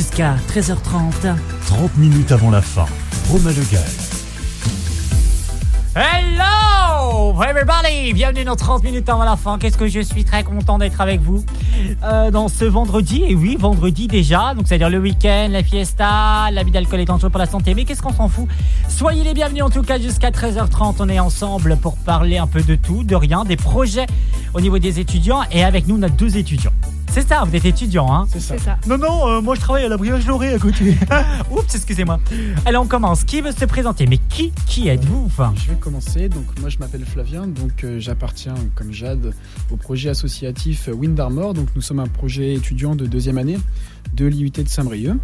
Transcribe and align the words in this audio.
jusqu'à 0.00 0.34
13h30. 0.48 1.36
30 1.66 1.96
minutes 1.98 2.32
avant 2.32 2.50
la 2.50 2.62
fin. 2.62 2.86
Romain 3.28 3.50
Le 3.50 3.62
Gall. 3.70 3.82
Hello 5.94 7.42
everybody 7.42 8.14
Bienvenue 8.14 8.44
dans 8.44 8.56
30 8.56 8.82
minutes 8.82 9.06
avant 9.10 9.24
la 9.24 9.36
fin. 9.36 9.58
Qu'est-ce 9.58 9.76
que 9.76 9.88
je 9.88 10.00
suis 10.00 10.24
très 10.24 10.42
content 10.42 10.78
d'être 10.78 11.02
avec 11.02 11.20
vous 11.20 11.44
euh, 12.02 12.30
dans 12.30 12.48
ce 12.48 12.64
vendredi. 12.64 13.24
Et 13.28 13.34
oui, 13.34 13.58
vendredi 13.60 14.08
déjà. 14.08 14.54
Donc 14.54 14.68
c'est-à-dire 14.68 14.88
le 14.88 14.98
week-end, 14.98 15.48
la 15.50 15.62
fiesta, 15.62 16.50
l'habit 16.50 16.70
d'alcool 16.70 17.00
est 17.00 17.04
dangereux 17.04 17.28
pour 17.28 17.38
la 17.38 17.46
santé. 17.46 17.74
Mais 17.74 17.84
qu'est-ce 17.84 18.00
qu'on 18.00 18.14
s'en 18.14 18.28
fout? 18.28 18.48
Soyez 18.88 19.22
les 19.22 19.34
bienvenus 19.34 19.64
en 19.64 19.70
tout 19.70 19.82
cas 19.82 19.98
jusqu'à 19.98 20.30
13h30. 20.30 20.94
On 21.00 21.10
est 21.10 21.20
ensemble 21.20 21.76
pour 21.76 21.98
parler 21.98 22.38
un 22.38 22.46
peu 22.46 22.62
de 22.62 22.74
tout, 22.74 23.04
de 23.04 23.16
rien, 23.16 23.44
des 23.44 23.56
projets 23.56 24.06
au 24.54 24.62
niveau 24.62 24.78
des 24.78 24.98
étudiants. 24.98 25.42
Et 25.52 25.62
avec 25.62 25.86
nous, 25.86 25.98
on 25.98 26.02
a 26.02 26.08
deux 26.08 26.38
étudiants. 26.38 26.72
C'est 27.12 27.26
ça, 27.26 27.42
vous 27.44 27.56
êtes 27.56 27.64
étudiant, 27.64 28.12
hein 28.12 28.26
C'est 28.30 28.58
ça. 28.58 28.78
Non, 28.86 28.96
non, 28.96 29.28
euh, 29.28 29.40
moi 29.40 29.56
je 29.56 29.60
travaille 29.60 29.84
à 29.84 29.88
la 29.88 29.96
brioche 29.96 30.24
dorée 30.24 30.54
à 30.54 30.58
côté. 30.58 30.96
Oups, 31.50 31.74
excusez-moi. 31.74 32.20
Allez, 32.64 32.76
on 32.76 32.86
commence. 32.86 33.24
Qui 33.24 33.40
veut 33.40 33.50
se 33.50 33.64
présenter? 33.64 34.06
Mais 34.06 34.18
qui, 34.28 34.52
qui 34.66 34.88
êtes-vous 34.88 35.24
enfin? 35.26 35.52
Je 35.56 35.70
vais 35.70 35.74
commencer. 35.76 36.28
Donc 36.28 36.44
moi 36.60 36.68
je 36.68 36.78
m'appelle 36.78 37.04
Flavien. 37.04 37.48
Donc 37.48 37.82
euh, 37.82 37.98
j'appartiens 37.98 38.54
comme 38.76 38.92
Jade 38.92 39.34
au 39.72 39.76
projet 39.76 40.10
associatif 40.10 40.88
Wind 40.92 41.18
Armor. 41.18 41.54
Donc 41.54 41.68
nous 41.74 41.82
sommes 41.82 41.98
un 42.00 42.06
projet 42.06 42.54
étudiant 42.54 42.94
de 42.94 43.06
deuxième 43.06 43.38
année 43.38 43.58
de 44.14 44.26
l'IUT 44.26 44.50
de 44.50 44.68
Saint-Brieuc. 44.68 45.16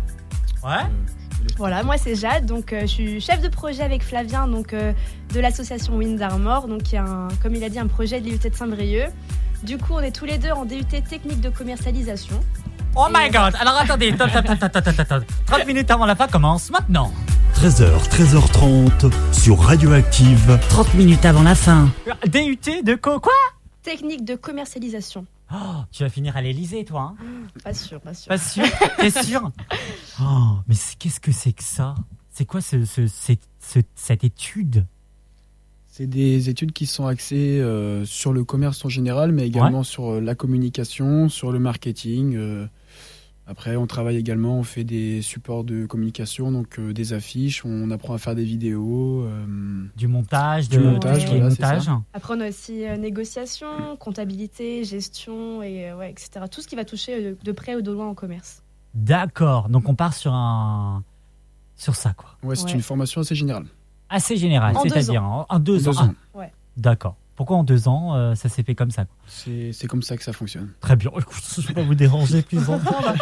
Ouais. 0.64 0.70
Euh, 0.72 1.48
Voilà, 1.56 1.84
moi 1.84 1.96
c'est 1.98 2.16
Jade, 2.16 2.46
donc 2.46 2.72
euh, 2.72 2.80
je 2.82 2.86
suis 2.86 3.20
chef 3.20 3.41
de 3.41 3.48
projet 3.48 3.82
avec 3.82 4.02
Flavien, 4.02 4.48
donc 4.48 4.72
euh, 4.72 4.92
de 5.32 5.38
l'association 5.41 5.96
Wind 5.96 6.20
Armor, 6.20 6.66
donc 6.66 6.92
un, 6.94 7.28
comme 7.41 7.55
il 7.55 7.62
a 7.62 7.68
dit 7.68 7.78
un 7.78 7.86
projet 7.86 8.20
de 8.20 8.27
l'IUT 8.28 8.38
de 8.38 8.55
Saint-Brieuc. 8.55 9.10
Du 9.62 9.78
coup, 9.78 9.95
on 9.95 10.01
est 10.01 10.12
tous 10.15 10.24
les 10.24 10.38
deux 10.38 10.51
en 10.51 10.65
DUT 10.65 10.84
technique 10.84 11.41
de 11.41 11.48
commercialisation. 11.51 12.41
Oh 12.95 13.06
my 13.12 13.30
god 13.30 13.55
Alors 13.60 13.77
attendez, 13.77 14.16
top, 14.16 14.30
top, 14.33 14.47
top, 14.47 14.59
top, 14.59 14.73
top, 14.84 14.97
top, 14.97 15.09
top. 15.09 15.24
30 15.47 15.66
minutes 15.66 15.91
avant 15.91 16.06
la 16.06 16.14
fin 16.16 16.28
commence 16.28 16.70
maintenant 16.70 17.12
13h, 17.55 18.08
13h30 18.08 19.12
sur 19.33 19.58
Radioactive. 19.61 20.58
30 20.69 20.95
minutes 20.95 21.25
avant 21.25 21.42
la 21.42 21.55
fin. 21.55 21.91
DUT 22.27 22.83
de 22.84 22.95
co 22.95 23.19
quoi? 23.20 23.33
Technique 23.83 24.25
de 24.25 24.34
commercialisation. 24.34 25.27
oh, 25.53 25.56
Tu 25.92 26.02
vas 26.02 26.08
finir 26.08 26.36
à 26.36 26.42
l'Elysée 26.42 26.84
toi, 26.84 27.14
hein 27.20 27.25
Pas 27.62 27.73
sûr, 27.75 28.00
pas 28.00 28.14
sûr. 28.14 28.28
Pas 28.28 28.39
sûr 28.39 28.64
T'es 28.98 29.11
sûr? 29.11 29.50
Oh, 30.20 30.55
mais 30.67 30.75
qu'est-ce 30.98 31.20
que 31.20 31.30
c'est 31.30 31.52
que 31.52 31.62
ça? 31.62 31.95
C'est 32.33 32.47
quoi 32.47 32.62
ce, 32.62 32.86
ce- 32.86 33.06
cette- 33.06 33.47
ce- 33.61 33.80
cette 33.95 34.25
étude? 34.25 34.86
C'est 35.98 36.06
des 36.06 36.50
études 36.50 36.72
qui 36.72 36.84
sont 36.84 37.06
axées 37.06 37.58
euh, 37.58 38.05
sur 38.05 38.34
le 38.34 38.44
commerce 38.44 38.84
en 38.84 38.91
général, 38.91 39.33
mais 39.33 39.47
également 39.47 39.83
sur 39.83 40.11
euh, 40.16 40.20
la 40.20 40.34
communication, 40.34 41.30
sur 41.30 41.52
le 41.52 41.58
marketing. 41.58 42.36
euh. 42.36 42.66
Après, 43.47 43.77
on 43.77 43.86
travaille 43.86 44.17
également, 44.19 44.58
on 44.58 44.62
fait 44.62 44.84
des 44.84 45.22
supports 45.22 45.64
de 45.64 45.86
communication, 45.86 46.52
donc 46.52 46.78
euh, 46.78 46.92
des 46.92 47.14
affiches, 47.14 47.64
on 47.64 47.91
apprend 47.91 48.12
à 48.12 48.19
faire 48.19 48.34
des 48.34 48.44
vidéos. 48.44 49.22
euh, 49.22 49.86
Du 49.97 50.06
montage, 50.06 50.69
Du 50.69 50.77
de 50.77 50.83
montage, 50.83 51.24
voilà, 51.24 51.48
c'est 51.48 51.62
montage. 51.62 51.89
Après, 52.12 52.34
on 52.36 52.41
a 52.42 52.48
aussi 52.50 52.84
euh, 52.86 52.98
négociation, 52.98 53.97
comptabilité, 53.98 54.84
gestion, 54.84 55.62
et 55.62 55.89
euh, 55.89 55.97
ouais, 55.97 56.11
etc. 56.11 56.44
Tout 56.50 56.61
ce 56.61 56.69
qui 56.69 56.77
va 56.77 56.84
toucher 56.84 57.14
euh, 57.24 57.34
de 57.42 57.52
près 57.52 57.74
ou 57.74 57.80
de 57.80 57.91
loin 57.91 58.06
au 58.11 58.14
commerce. 58.14 58.62
D'accord, 58.92 59.70
donc 59.70 59.89
on 59.89 59.94
part 59.94 60.12
sur 60.12 60.34
un... 60.34 61.02
Sur 61.74 61.94
ça 61.94 62.12
quoi. 62.12 62.36
Ouais, 62.42 62.55
c'est 62.55 62.64
Ouais. 62.67 62.72
une 62.72 62.83
formation 62.83 63.22
assez 63.22 63.34
générale. 63.34 63.64
Assez 64.08 64.36
général, 64.36 64.74
c'est-à-dire 64.82 65.22
en, 65.24 65.46
en 65.48 65.58
deux 65.58 65.88
ans. 65.88 65.92
ans. 66.02 66.14
Ah, 66.34 66.38
Ouais. 66.38 66.52
D'accord. 66.76 67.16
Pourquoi 67.34 67.58
en 67.58 67.64
deux 67.64 67.86
ans 67.86 68.14
euh, 68.14 68.34
ça 68.34 68.48
s'est 68.48 68.62
fait 68.62 68.74
comme 68.74 68.90
ça 68.90 69.04
C'est 69.26 69.70
c'est 69.72 69.86
comme 69.86 70.00
ça 70.02 70.16
que 70.16 70.22
ça 70.24 70.32
fonctionne. 70.32 70.70
Très 70.80 70.96
bien. 70.96 71.10
Écoute, 71.18 71.34
je 71.54 71.60
ne 71.60 71.66
vais 71.66 71.74
pas 71.74 71.82
vous 71.82 71.94
déranger 71.94 72.40
plus 72.40 72.64
longtemps. 72.66 72.98
là. 73.04 73.14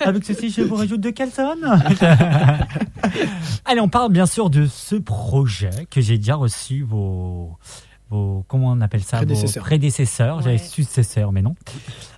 Avec 0.00 0.24
ceci, 0.24 0.50
je 0.50 0.62
vous 0.62 0.74
rajoute 0.74 1.00
deux 1.00 1.12
caleçons. 1.12 1.54
Allez, 3.64 3.80
on 3.80 3.88
parle 3.88 4.10
bien 4.12 4.26
sûr 4.26 4.50
de 4.50 4.66
ce 4.66 4.96
projet 4.96 5.86
que 5.90 6.00
j'ai 6.00 6.18
déjà 6.18 6.34
reçu 6.34 6.82
vos, 6.82 7.56
vos 8.08 8.44
comment 8.48 8.68
on 8.72 8.80
appelle 8.80 9.02
ça 9.04 9.18
Prédécesseurs. 9.18 9.62
Vos 9.62 9.66
prédécesseurs. 9.68 10.42
J'avais 10.42 10.58
successeurs, 10.58 11.30
mais 11.30 11.42
non. 11.42 11.54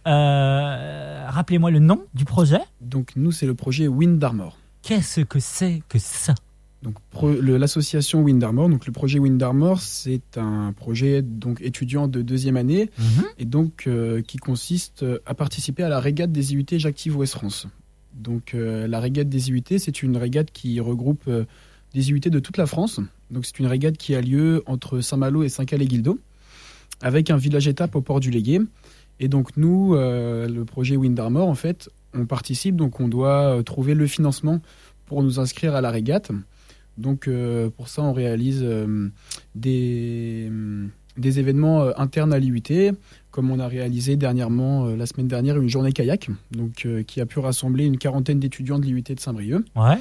Euh, 0.06 1.26
Rappelez-moi 1.28 1.70
le 1.70 1.78
nom 1.78 2.02
du 2.14 2.24
projet. 2.24 2.60
Donc 2.80 3.12
nous, 3.16 3.32
c'est 3.32 3.46
le 3.46 3.54
projet 3.54 3.86
Wind 3.88 4.22
Armor. 4.22 4.56
Qu'est-ce 4.82 5.20
que 5.20 5.38
c'est 5.40 5.82
que 5.88 5.98
ça? 5.98 6.34
Donc 6.82 6.96
l'association 7.48 8.22
Wind 8.22 8.42
Armor, 8.42 8.68
donc 8.68 8.86
le 8.86 8.92
projet 8.92 9.20
Wind 9.20 9.40
Armor, 9.40 9.80
c'est 9.80 10.36
un 10.36 10.72
projet 10.72 11.22
donc 11.22 11.60
étudiant 11.60 12.08
de 12.08 12.22
deuxième 12.22 12.56
année 12.56 12.90
et 13.38 13.44
donc 13.44 13.84
euh, 13.86 14.20
qui 14.20 14.36
consiste 14.38 15.04
à 15.24 15.34
participer 15.34 15.84
à 15.84 15.88
la 15.88 16.00
régate 16.00 16.32
des 16.32 16.54
IUT 16.54 16.66
J'active 16.72 17.16
Ouest 17.16 17.34
France. 17.34 17.68
Donc 18.14 18.54
euh, 18.54 18.88
la 18.88 18.98
régate 18.98 19.28
des 19.28 19.50
IUT, 19.50 19.78
c'est 19.78 20.02
une 20.02 20.16
régate 20.16 20.50
qui 20.50 20.80
regroupe 20.80 21.22
euh, 21.28 21.44
des 21.94 22.10
IUT 22.10 22.18
de 22.18 22.40
toute 22.40 22.56
la 22.56 22.66
France. 22.66 22.98
Donc 23.30 23.46
c'est 23.46 23.60
une 23.60 23.66
régate 23.66 23.96
qui 23.96 24.16
a 24.16 24.20
lieu 24.20 24.64
entre 24.66 25.00
Saint-Malo 25.00 25.44
et 25.44 25.48
Saint-Calais-Guildo, 25.48 26.18
avec 27.00 27.30
un 27.30 27.36
village 27.36 27.68
étape 27.68 27.94
au 27.94 28.00
port 28.00 28.18
du 28.18 28.32
Légué. 28.32 28.60
Et 29.20 29.28
donc 29.28 29.56
nous, 29.56 29.94
le 29.94 30.62
projet 30.64 30.96
Wind 30.96 31.18
Armor, 31.20 31.48
en 31.48 31.54
fait, 31.54 31.90
on 32.12 32.26
participe, 32.26 32.74
donc 32.74 32.98
on 32.98 33.06
doit 33.06 33.62
trouver 33.64 33.94
le 33.94 34.06
financement 34.06 34.60
pour 35.06 35.22
nous 35.22 35.38
inscrire 35.38 35.76
à 35.76 35.80
la 35.80 35.90
régate. 35.90 36.32
Donc 36.98 37.26
euh, 37.28 37.70
pour 37.70 37.88
ça, 37.88 38.02
on 38.02 38.12
réalise 38.12 38.60
euh, 38.62 39.08
des, 39.54 40.50
des 41.16 41.38
événements 41.38 41.82
euh, 41.82 41.92
internes 41.96 42.32
à 42.32 42.38
l'IUT, 42.38 42.62
comme 43.30 43.50
on 43.50 43.58
a 43.58 43.68
réalisé 43.68 44.16
dernièrement, 44.16 44.86
euh, 44.86 44.96
la 44.96 45.06
semaine 45.06 45.28
dernière, 45.28 45.58
une 45.58 45.68
journée 45.68 45.92
kayak, 45.92 46.28
donc, 46.50 46.84
euh, 46.86 47.02
qui 47.02 47.20
a 47.20 47.26
pu 47.26 47.38
rassembler 47.38 47.86
une 47.86 47.98
quarantaine 47.98 48.40
d'étudiants 48.40 48.78
de 48.78 48.84
l'IUT 48.84 49.02
de 49.02 49.18
Saint-Brieuc. 49.20 49.64
Ouais. 49.74 49.98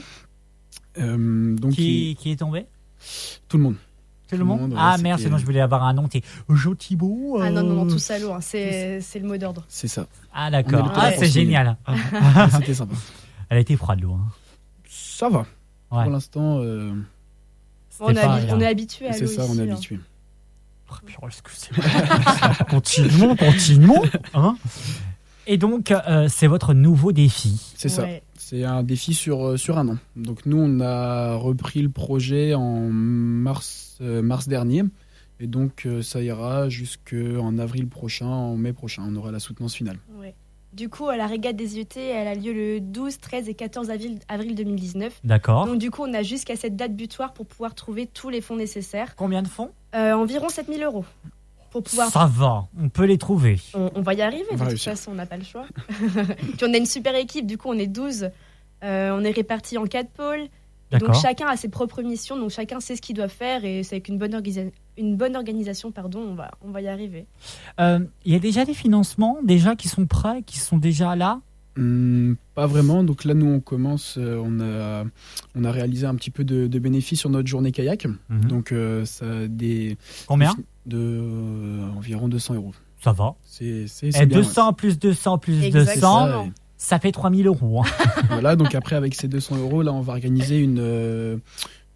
Euh, 0.97 1.55
donc 1.55 1.73
Qui, 1.73 2.17
qui 2.19 2.31
est 2.31 2.35
tombé? 2.35 2.65
Tout 3.47 3.57
le 3.57 3.63
monde. 3.63 3.75
Tout 4.29 4.37
le 4.37 4.45
monde, 4.45 4.71
ouais, 4.71 4.77
Ah 4.79 4.97
merde, 4.97 5.19
sinon 5.19 5.37
je 5.37 5.45
voulais 5.45 5.59
avoir 5.59 5.83
un 5.83 5.93
nom. 5.93 6.07
T'es 6.07 6.21
Jotibo 6.47 7.39
Ah 7.41 7.49
non, 7.51 7.63
non, 7.63 7.73
non, 7.75 7.85
euh, 7.85 7.89
tout 7.89 7.99
salaud, 7.99 8.31
hein, 8.31 8.39
c'est 8.39 9.01
c'est 9.01 9.19
le 9.19 9.27
mot 9.27 9.35
d'ordre. 9.35 9.65
C'est 9.67 9.89
ça. 9.89 10.07
Ah 10.33 10.49
d'accord. 10.49 10.89
Ah 10.95 11.11
c'est 11.17 11.27
génial. 11.27 11.75
C'était 12.51 12.73
sympa. 12.73 12.95
Elle 13.49 13.57
a 13.57 13.59
été 13.61 13.75
froide 13.75 13.99
l'eau. 14.01 14.13
Hein. 14.13 14.25
Ça 14.87 15.27
va. 15.27 15.45
Ouais. 15.91 16.03
Pour 16.03 16.11
l'instant, 16.11 16.59
euh, 16.61 16.91
On, 17.99 18.09
est 18.09 18.13
pas 18.13 18.37
habi- 18.37 18.45
rien. 18.45 18.55
on 18.55 18.59
est 18.61 18.67
habitué 18.67 19.07
à 19.07 19.13
c'est 19.13 19.27
ça, 19.27 19.45
on 19.49 19.57
est 19.57 19.69
hein. 19.69 19.73
habitué. 19.73 19.99
Oh, 20.89 20.95
continuons, 22.69 23.35
continuons. 23.35 24.01
hein. 24.33 24.55
Et 25.47 25.57
donc, 25.57 25.91
euh, 25.91 26.27
c'est 26.29 26.47
votre 26.47 26.73
nouveau 26.73 27.11
défi. 27.11 27.73
C'est 27.75 27.89
ça. 27.89 28.03
Ouais. 28.03 28.23
C'est 28.37 28.63
un 28.63 28.83
défi 28.83 29.13
sur, 29.13 29.45
euh, 29.47 29.57
sur 29.57 29.77
un 29.77 29.87
an. 29.87 29.97
Donc 30.15 30.45
nous, 30.45 30.57
on 30.57 30.79
a 30.81 31.35
repris 31.35 31.81
le 31.81 31.89
projet 31.89 32.53
en 32.53 32.81
mars, 32.89 33.97
euh, 34.01 34.21
mars 34.21 34.47
dernier. 34.47 34.83
Et 35.39 35.47
donc 35.47 35.85
euh, 35.85 36.01
ça 36.03 36.21
ira 36.21 36.69
jusqu'en 36.69 37.57
avril 37.57 37.87
prochain, 37.87 38.27
en 38.27 38.55
mai 38.57 38.73
prochain. 38.73 39.03
On 39.07 39.15
aura 39.15 39.31
la 39.31 39.39
soutenance 39.39 39.73
finale. 39.75 39.97
Ouais. 40.19 40.35
Du 40.73 40.87
coup, 40.87 41.09
la 41.09 41.27
régate 41.27 41.55
des 41.57 41.77
IUT, 41.77 41.85
elle 41.97 42.27
a 42.27 42.33
lieu 42.35 42.53
le 42.53 42.79
12, 42.79 43.19
13 43.19 43.49
et 43.49 43.53
14 43.53 43.89
avril, 43.89 44.19
avril 44.29 44.55
2019. 44.55 45.19
D'accord. 45.23 45.65
Donc 45.65 45.77
du 45.79 45.91
coup, 45.91 46.03
on 46.07 46.13
a 46.13 46.23
jusqu'à 46.23 46.55
cette 46.55 46.77
date 46.77 46.95
butoir 46.95 47.33
pour 47.33 47.45
pouvoir 47.45 47.75
trouver 47.75 48.07
tous 48.07 48.29
les 48.29 48.39
fonds 48.39 48.55
nécessaires. 48.55 49.15
Combien 49.17 49.41
de 49.41 49.49
fonds? 49.49 49.71
Euh, 49.95 50.13
environ 50.13 50.47
7000 50.47 50.81
euros. 50.83 51.03
Pour 51.71 51.83
pouvoir... 51.83 52.09
Ça 52.09 52.25
va, 52.25 52.67
on 52.81 52.89
peut 52.89 53.05
les 53.05 53.17
trouver. 53.17 53.57
On, 53.73 53.91
on 53.95 54.01
va 54.01 54.13
y 54.13 54.21
arriver, 54.21 54.45
On 54.51 54.53
de 54.55 54.59
toute 54.59 54.67
réussir. 54.69 54.93
façon, 54.93 55.11
on 55.11 55.15
n'a 55.15 55.25
pas 55.25 55.37
le 55.37 55.43
choix. 55.43 55.65
Puis 55.87 56.65
on 56.65 56.73
a 56.73 56.77
une 56.77 56.85
super 56.85 57.15
équipe, 57.15 57.45
du 57.45 57.57
coup 57.57 57.69
on 57.69 57.77
est 57.77 57.87
12. 57.87 58.29
Euh, 58.83 59.11
on 59.17 59.23
est 59.23 59.31
répartis 59.31 59.77
en 59.77 59.85
quatre 59.85 60.09
pôles. 60.09 60.47
Donc 60.99 61.09
chacun 61.21 61.47
a 61.47 61.57
ses 61.57 61.69
propres 61.69 62.01
missions, 62.01 62.37
donc 62.37 62.49
chacun 62.51 62.79
sait 62.79 62.95
ce 62.95 63.01
qu'il 63.01 63.15
doit 63.15 63.27
faire 63.27 63.63
et 63.65 63.83
c'est 63.83 63.95
avec 63.95 64.07
une 64.09 64.17
bonne, 64.17 64.33
organisa- 64.33 64.71
une 64.97 65.15
bonne 65.15 65.35
organisation, 65.35 65.91
pardon, 65.91 66.19
on 66.19 66.35
va, 66.35 66.51
on 66.61 66.71
va 66.71 66.81
y 66.81 66.87
arriver. 66.87 67.25
Euh, 67.79 67.99
Il 68.25 68.33
y 68.33 68.35
a 68.35 68.39
déjà 68.39 68.65
des 68.65 68.73
financements 68.73 69.37
déjà 69.43 69.75
qui 69.75 69.87
sont 69.87 70.05
prêts, 70.05 70.43
qui 70.43 70.59
sont 70.59 70.77
déjà 70.77 71.15
là? 71.15 71.39
Hum, 71.77 72.35
pas 72.53 72.67
vraiment. 72.67 73.01
Donc 73.05 73.23
là, 73.23 73.33
nous, 73.33 73.45
on 73.47 73.61
commence. 73.61 74.17
euh, 74.17 74.41
on, 74.43 74.59
a, 74.59 75.05
on 75.55 75.63
a 75.63 75.71
réalisé 75.71 76.05
un 76.05 76.15
petit 76.15 76.29
peu 76.29 76.43
de, 76.43 76.67
de 76.67 76.79
bénéfices 76.79 77.19
sur 77.21 77.29
notre 77.29 77.47
journée 77.47 77.71
kayak. 77.71 78.05
Mhm. 78.29 78.45
Donc 78.45 78.71
euh, 78.73 79.05
ça 79.05 79.25
a 79.25 79.47
des 79.47 79.97
Combien? 80.27 80.53
De 80.85 80.97
euh, 80.97 81.87
environ 81.95 82.27
200 82.27 82.55
euros. 82.55 82.73
Ça 83.03 83.13
va. 83.13 83.35
C'est 83.45 83.87
c'est- 83.87 84.07
Et 84.07 84.11
c'est 84.11 84.25
bien. 84.25 84.37
200 84.39 84.73
plus 84.73 84.99
200 84.99 85.37
plus 85.37 85.63
Exactement. 85.63 86.25
200, 86.27 86.43
ouais. 86.43 86.51
Ça 86.83 86.99
fait 86.99 87.11
3000 87.11 87.45
euros. 87.47 87.83
hein. 87.83 87.89
voilà, 88.29 88.55
donc 88.55 88.73
après, 88.73 88.95
avec 88.95 89.13
ces 89.13 89.27
200 89.27 89.57
euros, 89.57 89.83
là, 89.83 89.93
on 89.93 90.01
va 90.01 90.13
organiser 90.13 90.57
une, 90.57 90.79
euh, 90.79 91.37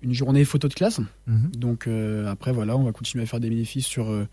une 0.04 0.14
journée 0.14 0.46
photo 0.46 0.68
de 0.68 0.74
classe. 0.76 1.00
Mhm. 1.26 1.52
Donc 1.58 1.88
euh, 1.88 2.28
après, 2.32 2.52
voilà, 2.52 2.78
on 2.78 2.84
va 2.84 2.92
continuer 2.92 3.24
à 3.24 3.28
faire 3.28 3.40
des 3.40 3.50
bénéfices 3.50 3.88
sur, 3.88 4.10
euh, 4.12 4.28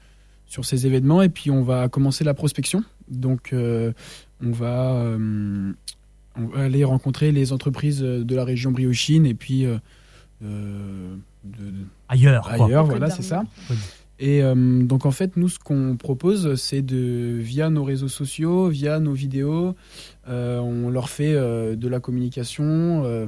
sur 0.47 0.65
ces 0.67 0.87
événements. 0.87 1.23
Et 1.23 1.31
puis, 1.31 1.51
on 1.51 1.63
va 1.63 1.89
commencer 1.89 2.23
la 2.23 2.35
prospection. 2.35 2.85
Donc, 3.09 3.53
euh, 3.55 3.93
on, 4.45 4.51
va, 4.51 4.93
euh, 4.93 5.73
on 6.37 6.47
va 6.49 6.65
aller 6.65 6.85
rencontrer 6.85 7.33
les 7.33 7.53
entreprises 7.53 8.01
de 8.01 8.35
la 8.37 8.45
région 8.45 8.73
briochine 8.73 9.25
et 9.25 9.35
puis 9.35 9.65
euh, 9.65 9.79
euh, 10.45 11.15
de- 11.45 11.71
de- 11.71 11.87
Ailleurs, 12.09 12.43
quoi. 12.55 12.67
ailleurs. 12.67 12.85
Voilà, 12.85 13.09
c'est 13.11 13.23
ça. 13.23 13.45
Et 14.25 14.41
euh, 14.41 14.55
donc 14.85 15.05
en 15.05 15.11
fait, 15.11 15.37
nous, 15.37 15.49
ce 15.49 15.59
qu'on 15.59 15.97
propose, 15.97 16.55
c'est 16.55 16.81
de, 16.81 17.37
via 17.41 17.71
nos 17.71 17.83
réseaux 17.83 18.07
sociaux, 18.07 18.69
via 18.69 19.01
nos 19.01 19.13
vidéos, 19.13 19.75
euh, 20.29 20.61
on 20.61 20.91
leur 20.91 21.09
fait 21.09 21.35
euh, 21.35 21.75
de 21.75 21.89
la 21.89 21.99
communication, 21.99 23.03
euh, 23.05 23.27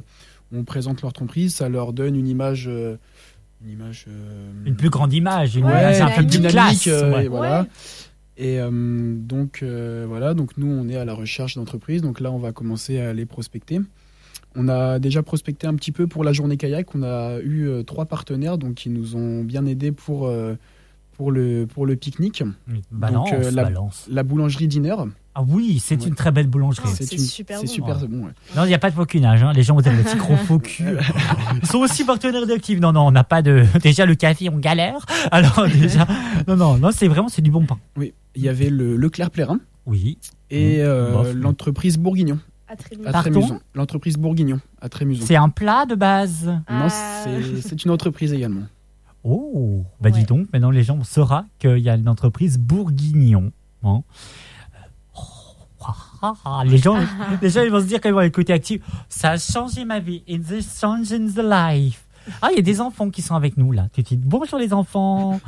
on 0.53 0.63
présente 0.63 1.03
l'entreprise, 1.03 1.53
ça 1.57 1.69
leur 1.69 1.93
donne 1.95 2.15
une 2.15 2.29
image... 2.29 2.67
euh, 2.69 2.95
une 3.65 3.73
image... 3.73 4.05
euh, 4.09 4.53
Une 4.67 4.77
plus 4.77 4.89
grande 4.91 5.13
image, 5.13 5.57
une 5.57 5.65
Ouais, 5.65 6.01
un 6.01 6.11
peu 6.11 6.15
plus 6.19 6.27
dynamique, 6.27 6.53
classe. 6.53 6.87
euh, 6.87 7.13
ouais. 7.13 7.25
et 7.25 7.29
voilà. 7.29 7.63
Ouais. 7.63 7.69
Et 8.37 8.61
euh, 8.61 8.71
donc 9.19 9.65
euh, 9.65 10.05
voilà, 10.09 10.35
donc 10.35 10.57
nous 10.59 10.69
on 10.69 10.89
est 10.89 10.97
à 10.97 11.05
la 11.05 11.15
recherche 11.15 11.57
d'entreprises. 11.57 12.03
Donc 12.03 12.21
là 12.21 12.31
on 12.31 12.39
va 12.39 12.53
commencer 12.53 13.01
à 13.01 13.13
les 13.13 13.27
prospecter. 13.27 13.81
On 14.55 14.69
a 14.69 15.01
déjà 15.01 15.25
prospecté 15.25 15.67
un 15.67 15.75
petit 15.75 15.91
peu 15.93 16.07
pour 16.07 16.23
la 16.23 16.33
journée 16.33 16.57
kayak. 16.57 16.95
On 16.95 17.03
a 17.03 17.39
eu 17.41 17.67
euh, 17.69 17.83
trois 17.83 18.05
partenaires 18.05 18.59
donc 18.59 18.75
qui 18.75 18.91
nous 18.91 19.17
ont 19.17 19.43
bien 19.43 19.67
aidés 19.67 19.91
pour 19.93 20.27
euh, 20.29 20.55
pour 21.17 21.31
le 21.33 21.67
pour 21.67 21.87
le 21.87 21.97
pique-nique. 21.97 22.43
Balance, 22.91 23.31
Donc, 23.31 23.41
euh, 23.41 23.51
la- 23.51 23.65
balance. 23.65 24.07
La 24.11 24.23
boulangerie 24.23 24.69
Diner. 24.69 24.95
Ah 25.37 25.43
oui, 25.47 25.81
c'est 25.83 26.01
Ouais. 26.01 26.09
une 26.09 26.15
très 26.15 26.31
belle 26.31 26.47
boulangerie. 26.47 26.89
C'est 26.95 27.19
super 27.19 27.59
C'est 27.59 27.67
bon. 27.67 27.73
super 27.73 28.03
Ouais. 28.03 28.09
bon. 28.09 28.27
ouais. 28.27 28.33
Non, 28.57 28.65
il 28.65 28.69
n'y 28.69 28.75
a 28.75 28.79
pas 28.79 28.91
de 28.91 28.95
faux 28.95 29.05
cunage. 29.05 29.43
Hein. 29.43 29.53
Les 29.53 29.63
gens, 29.65 29.75
vous 29.75 29.87
avez 29.89 29.97
le 29.97 30.05
petit 30.05 30.17
gros 30.17 30.37
faux 30.47 30.59
cul. 30.61 30.97
Ils 31.63 31.67
sont 31.69 31.79
aussi 31.79 32.05
partenaires 32.05 32.47
d'Active. 32.47 32.81
Non, 32.81 32.93
non, 32.93 33.07
on 33.07 33.11
n'a 33.11 33.25
pas 33.25 33.43
de. 33.43 33.65
Déjà, 33.83 34.07
le 34.07 34.15
café, 34.15 34.49
on 34.49 34.59
galère. 34.59 35.05
Alors, 35.33 35.67
déjà. 35.69 36.07
Non, 36.47 36.57
non, 36.57 36.79
non, 36.79 36.91
c'est 36.93 37.09
vraiment, 37.09 37.29
c'est 37.29 37.43
du 37.43 37.51
bon 37.51 37.65
pain. 37.67 37.79
Oui, 37.97 38.15
il 38.37 38.43
y 38.43 38.49
avait 38.49 38.71
le 38.71 38.97
Leclerc 38.97 39.31
Plérin 39.31 39.59
Oui. 39.87 40.19
et 40.51 40.79
Mmh. 40.79 40.81
euh, 40.87 41.33
l'entreprise 41.35 41.99
Bourguignon 41.99 42.39
À 42.69 42.77
Trémuson. 43.13 43.61
L'entreprise 43.75 44.17
Bourguignon 44.17 44.61
à 44.81 44.89
Trémuson. 44.89 45.25
C'est 45.27 45.37
un 45.37 45.49
plat 45.49 45.85
de 45.87 45.95
base? 45.97 46.47
Non, 46.47 46.63
Ah. 46.69 46.89
c'est 47.25 47.61
c'est 47.61 47.85
une 47.85 47.91
entreprise 47.91 48.33
également. 48.33 48.63
Oh, 49.25 49.85
bah 50.01 50.11
dis 50.11 50.25
donc, 50.25 50.53
maintenant 50.53 50.71
les 50.71 50.83
gens 50.83 51.03
sauront 51.03 51.45
qu'il 51.59 51.79
y 51.79 51.89
a 51.89 51.95
une 51.95 52.09
entreprise 52.09 52.59
Bourguignon. 52.59 53.53
Hein. 53.83 54.03
Oh, 55.17 55.23
ah, 55.81 55.95
ah, 56.21 56.35
ah, 56.45 56.63
les, 56.67 56.77
gens, 56.77 56.99
les 57.43 57.49
gens 57.49 57.63
ils 57.63 57.71
vont 57.71 57.81
se 57.81 57.87
dire 57.87 58.01
quand 58.03 58.11
ils 58.11 58.15
vont 58.15 58.21
écouter 58.21 58.53
Active, 58.53 58.85
ça 59.09 59.31
a 59.31 59.39
changé 59.39 59.87
ma 59.87 59.99
vie. 59.99 60.23
It's 60.29 60.79
changing 60.79 61.33
the 61.33 61.43
life. 61.43 62.05
Ah, 62.43 62.49
il 62.53 62.57
y 62.57 62.59
a 62.59 62.63
des 62.63 62.81
enfants 62.81 63.11
qui 63.11 63.23
sont 63.23 63.35
avec 63.35 63.57
nous 63.57 63.73
là. 63.73 63.89
Tu 63.93 64.03
te 64.03 64.15
dis 64.15 64.17
bonjour 64.17 64.59
les 64.59 64.73
enfants. 64.73 65.41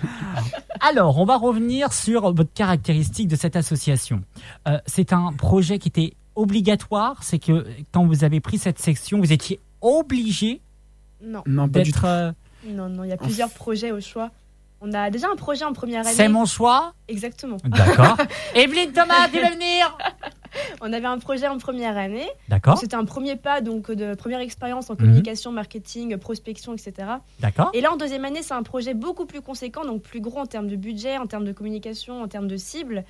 Alors, 0.80 1.18
on 1.18 1.24
va 1.24 1.36
revenir 1.36 1.92
sur 1.92 2.32
votre 2.34 2.52
caractéristique 2.52 3.28
de 3.28 3.36
cette 3.36 3.56
association. 3.56 4.22
Euh, 4.68 4.78
c'est 4.86 5.12
un 5.12 5.32
projet 5.32 5.78
qui 5.78 5.88
était 5.88 6.14
obligatoire. 6.34 7.22
C'est 7.22 7.38
que 7.38 7.66
quand 7.92 8.06
vous 8.06 8.24
avez 8.24 8.40
pris 8.40 8.58
cette 8.58 8.78
section, 8.78 9.18
vous 9.18 9.32
étiez 9.32 9.60
obligé 9.80 10.60
Non, 11.22 11.42
Non, 11.46 11.68
pas 11.68 11.80
du 11.80 11.92
tout. 11.92 12.00
Non, 12.66 12.88
non, 12.88 13.04
il 13.04 13.10
y 13.10 13.12
a 13.12 13.16
plusieurs 13.16 13.50
projets 13.50 13.90
au 13.92 14.00
choix. 14.00 14.30
On 14.80 14.92
a 14.92 15.08
déjà 15.10 15.28
un 15.30 15.36
projet 15.36 15.64
en 15.64 15.72
première 15.72 16.02
année. 16.02 16.14
c'est 16.14 16.28
mon 16.28 16.44
choix. 16.44 16.92
Exactement. 17.08 17.56
D'accord. 17.64 18.18
Evelyne 18.54 18.92
Thomas, 18.92 19.28
tu 19.32 19.38
veux 19.40 19.50
venir? 19.50 19.96
On 20.82 20.92
avait 20.92 21.06
un 21.06 21.18
projet 21.18 21.48
en 21.48 21.56
première 21.58 21.96
année. 21.96 22.28
D'accord, 22.48 22.76
C'était 22.78 22.94
un 22.94 23.04
premier 23.06 23.36
pas, 23.36 23.60
donc 23.60 23.90
de 23.90 24.14
première 24.14 24.40
expérience 24.40 24.88
Mhm. 24.88 24.92
en 24.92 24.96
communication, 24.96 25.52
marketing, 25.52 26.16
prospection, 26.18 26.74
etc. 26.74 27.08
d'accord. 27.40 27.70
Et 27.72 27.80
là, 27.80 27.92
en 27.92 27.96
deuxième 27.96 28.24
année, 28.24 28.42
c'est 28.42 28.54
un 28.54 28.62
projet 28.62 28.94
beaucoup 28.94 29.24
plus 29.26 29.40
conséquent, 29.40 29.84
donc 29.84 30.02
plus 30.02 30.20
gros 30.20 30.38
en 30.40 30.46
termes 30.46 30.68
de 30.68 30.76
budget, 30.76 31.16
en 31.18 31.26
termes 31.26 31.44
de 31.44 31.52
communication, 31.52 32.22
en 32.22 32.28
termes 32.28 32.48
de 32.48 32.56
cible. 32.56 33.04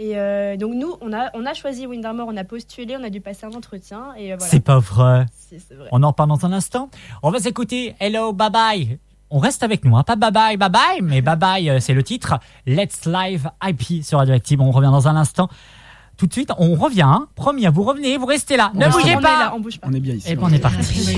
Et 0.00 0.16
euh, 0.16 0.56
donc 0.56 0.72
nous, 0.74 0.94
on 1.02 1.12
a, 1.12 1.28
on 1.34 1.44
a 1.44 1.52
choisi 1.52 1.86
Windermore, 1.86 2.26
on 2.26 2.36
a 2.38 2.44
postulé, 2.44 2.96
on 2.98 3.04
a 3.04 3.10
dû 3.10 3.20
passer 3.20 3.44
un 3.44 3.50
entretien. 3.50 4.14
Et 4.16 4.32
euh, 4.32 4.36
voilà. 4.38 4.50
C'est 4.50 4.60
pas 4.60 4.78
vrai. 4.78 5.26
Si, 5.30 5.60
c'est 5.60 5.74
vrai. 5.74 5.90
On 5.92 6.02
en 6.02 6.14
parle 6.14 6.30
dans 6.30 6.46
un 6.46 6.54
instant. 6.54 6.88
On 7.22 7.30
va 7.30 7.38
s'écouter 7.38 7.94
Hello, 8.00 8.32
bye 8.32 8.48
bye. 8.48 8.98
On 9.28 9.38
reste 9.38 9.62
avec 9.62 9.84
nous, 9.84 9.94
hein. 9.98 10.02
pas 10.02 10.16
bye 10.16 10.32
bye, 10.32 10.56
bye 10.56 10.70
bye, 10.70 11.02
mais 11.02 11.20
bye 11.20 11.36
bye, 11.36 11.68
euh, 11.68 11.80
c'est 11.80 11.92
le 11.92 12.02
titre. 12.02 12.38
Let's 12.66 13.04
Live 13.04 13.50
IP 13.62 14.02
sur 14.02 14.20
Radioactive. 14.20 14.62
On 14.62 14.70
revient 14.70 14.88
dans 14.90 15.06
un 15.06 15.16
instant. 15.16 15.50
Tout 16.16 16.26
de 16.26 16.32
suite, 16.32 16.50
on 16.56 16.76
revient. 16.76 17.02
Hein. 17.02 17.28
Promis, 17.34 17.66
vous 17.66 17.82
revenez, 17.82 18.16
vous 18.16 18.24
restez 18.24 18.56
là. 18.56 18.72
Ne 18.74 18.86
reste 18.86 18.96
bougez 18.96 19.16
on 19.16 19.18
est 19.18 19.22
pas. 19.22 19.38
là, 19.38 19.52
on 19.54 19.60
bouge 19.60 19.78
pas. 19.80 19.86
On 19.90 19.92
est 19.92 20.00
bien 20.00 20.14
ici. 20.14 20.32
Et 20.32 20.34
ben, 20.34 20.44
on 20.44 20.52
est 20.52 20.58
parti. 20.58 21.14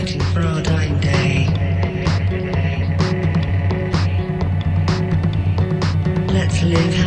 Let's 6.32 6.62
live 6.62 7.01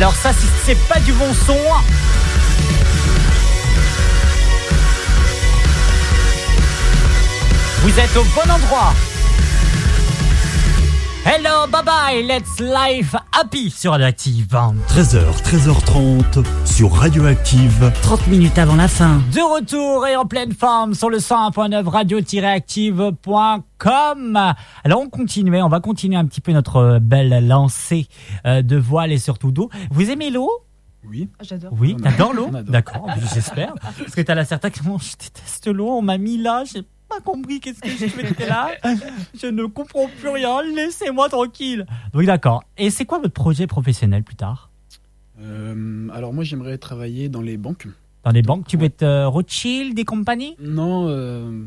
Alors 0.00 0.14
ça, 0.14 0.32
si 0.32 0.46
c'est 0.64 0.78
pas 0.86 1.00
du 1.00 1.12
bon 1.12 1.34
son, 1.34 1.58
vous 7.82 7.98
êtes 7.98 8.16
au 8.16 8.22
bon 8.22 8.48
endroit. 8.48 8.94
Hello, 11.24 11.66
bye 11.70 11.82
bye, 11.84 12.22
let's 12.22 12.58
life 12.60 13.14
happy 13.32 13.70
sur 13.70 13.90
Radioactive. 13.92 14.46
13h, 14.88 15.42
13h30 15.42 16.44
sur 16.64 16.92
Radioactive. 16.92 17.92
30 18.02 18.26
minutes 18.28 18.56
avant 18.58 18.76
la 18.76 18.88
fin. 18.88 19.20
De 19.34 19.40
retour 19.40 20.06
et 20.06 20.16
en 20.16 20.24
pleine 20.24 20.52
forme 20.52 20.94
sur 20.94 21.10
le 21.10 21.18
101.9 21.18 21.86
radio-active.com. 21.86 24.54
Alors 24.84 25.00
on 25.00 25.08
continue, 25.08 25.60
on 25.60 25.68
va 25.68 25.80
continuer 25.80 26.16
un 26.16 26.24
petit 26.24 26.40
peu 26.40 26.52
notre 26.52 26.98
belle 27.00 27.46
lancée 27.46 28.06
euh, 28.46 28.62
de 28.62 28.76
voile 28.76 29.12
et 29.12 29.18
surtout 29.18 29.50
d'eau. 29.50 29.68
Vous 29.90 30.10
aimez 30.10 30.30
l'eau? 30.30 30.50
Oui. 31.08 31.28
J'adore. 31.40 31.72
Oui, 31.78 31.96
t'adores 31.96 32.32
l'eau? 32.32 32.50
D'accord, 32.66 33.08
j'espère. 33.34 33.74
Parce 33.80 34.14
que 34.14 34.22
t'as 34.22 34.34
la 34.34 34.44
moi, 34.84 34.98
je 35.00 35.24
déteste 35.24 35.68
l'eau, 35.68 35.90
on 35.90 36.02
m'a 36.02 36.18
mis 36.18 36.38
là, 36.38 36.64
j'ai 36.64 36.82
pas 37.08 37.20
compris 37.20 37.60
qu'est-ce 37.60 37.80
que 37.80 37.88
je 37.88 38.16
mettais 38.16 38.46
là. 38.46 38.70
Je 39.40 39.46
ne 39.46 39.64
comprends 39.66 40.08
plus 40.20 40.28
rien, 40.28 40.62
laissez-moi 40.62 41.28
tranquille. 41.28 41.86
Oui, 42.14 42.26
d'accord. 42.26 42.62
Et 42.76 42.90
c'est 42.90 43.04
quoi 43.04 43.18
votre 43.18 43.34
projet 43.34 43.66
professionnel 43.66 44.22
plus 44.22 44.36
tard? 44.36 44.70
Euh, 45.40 46.08
alors 46.12 46.32
moi 46.32 46.42
j'aimerais 46.44 46.78
travailler 46.78 47.28
dans 47.28 47.40
les 47.42 47.56
banques. 47.56 47.86
Dans 48.24 48.30
les 48.32 48.42
banques, 48.42 48.66
tu 48.66 48.76
veux 48.76 48.84
être 48.86 49.02
euh, 49.04 49.28
Rothschild 49.28 49.94
des 49.94 50.04
compagnies? 50.04 50.56
Non, 50.60 51.06
euh, 51.08 51.62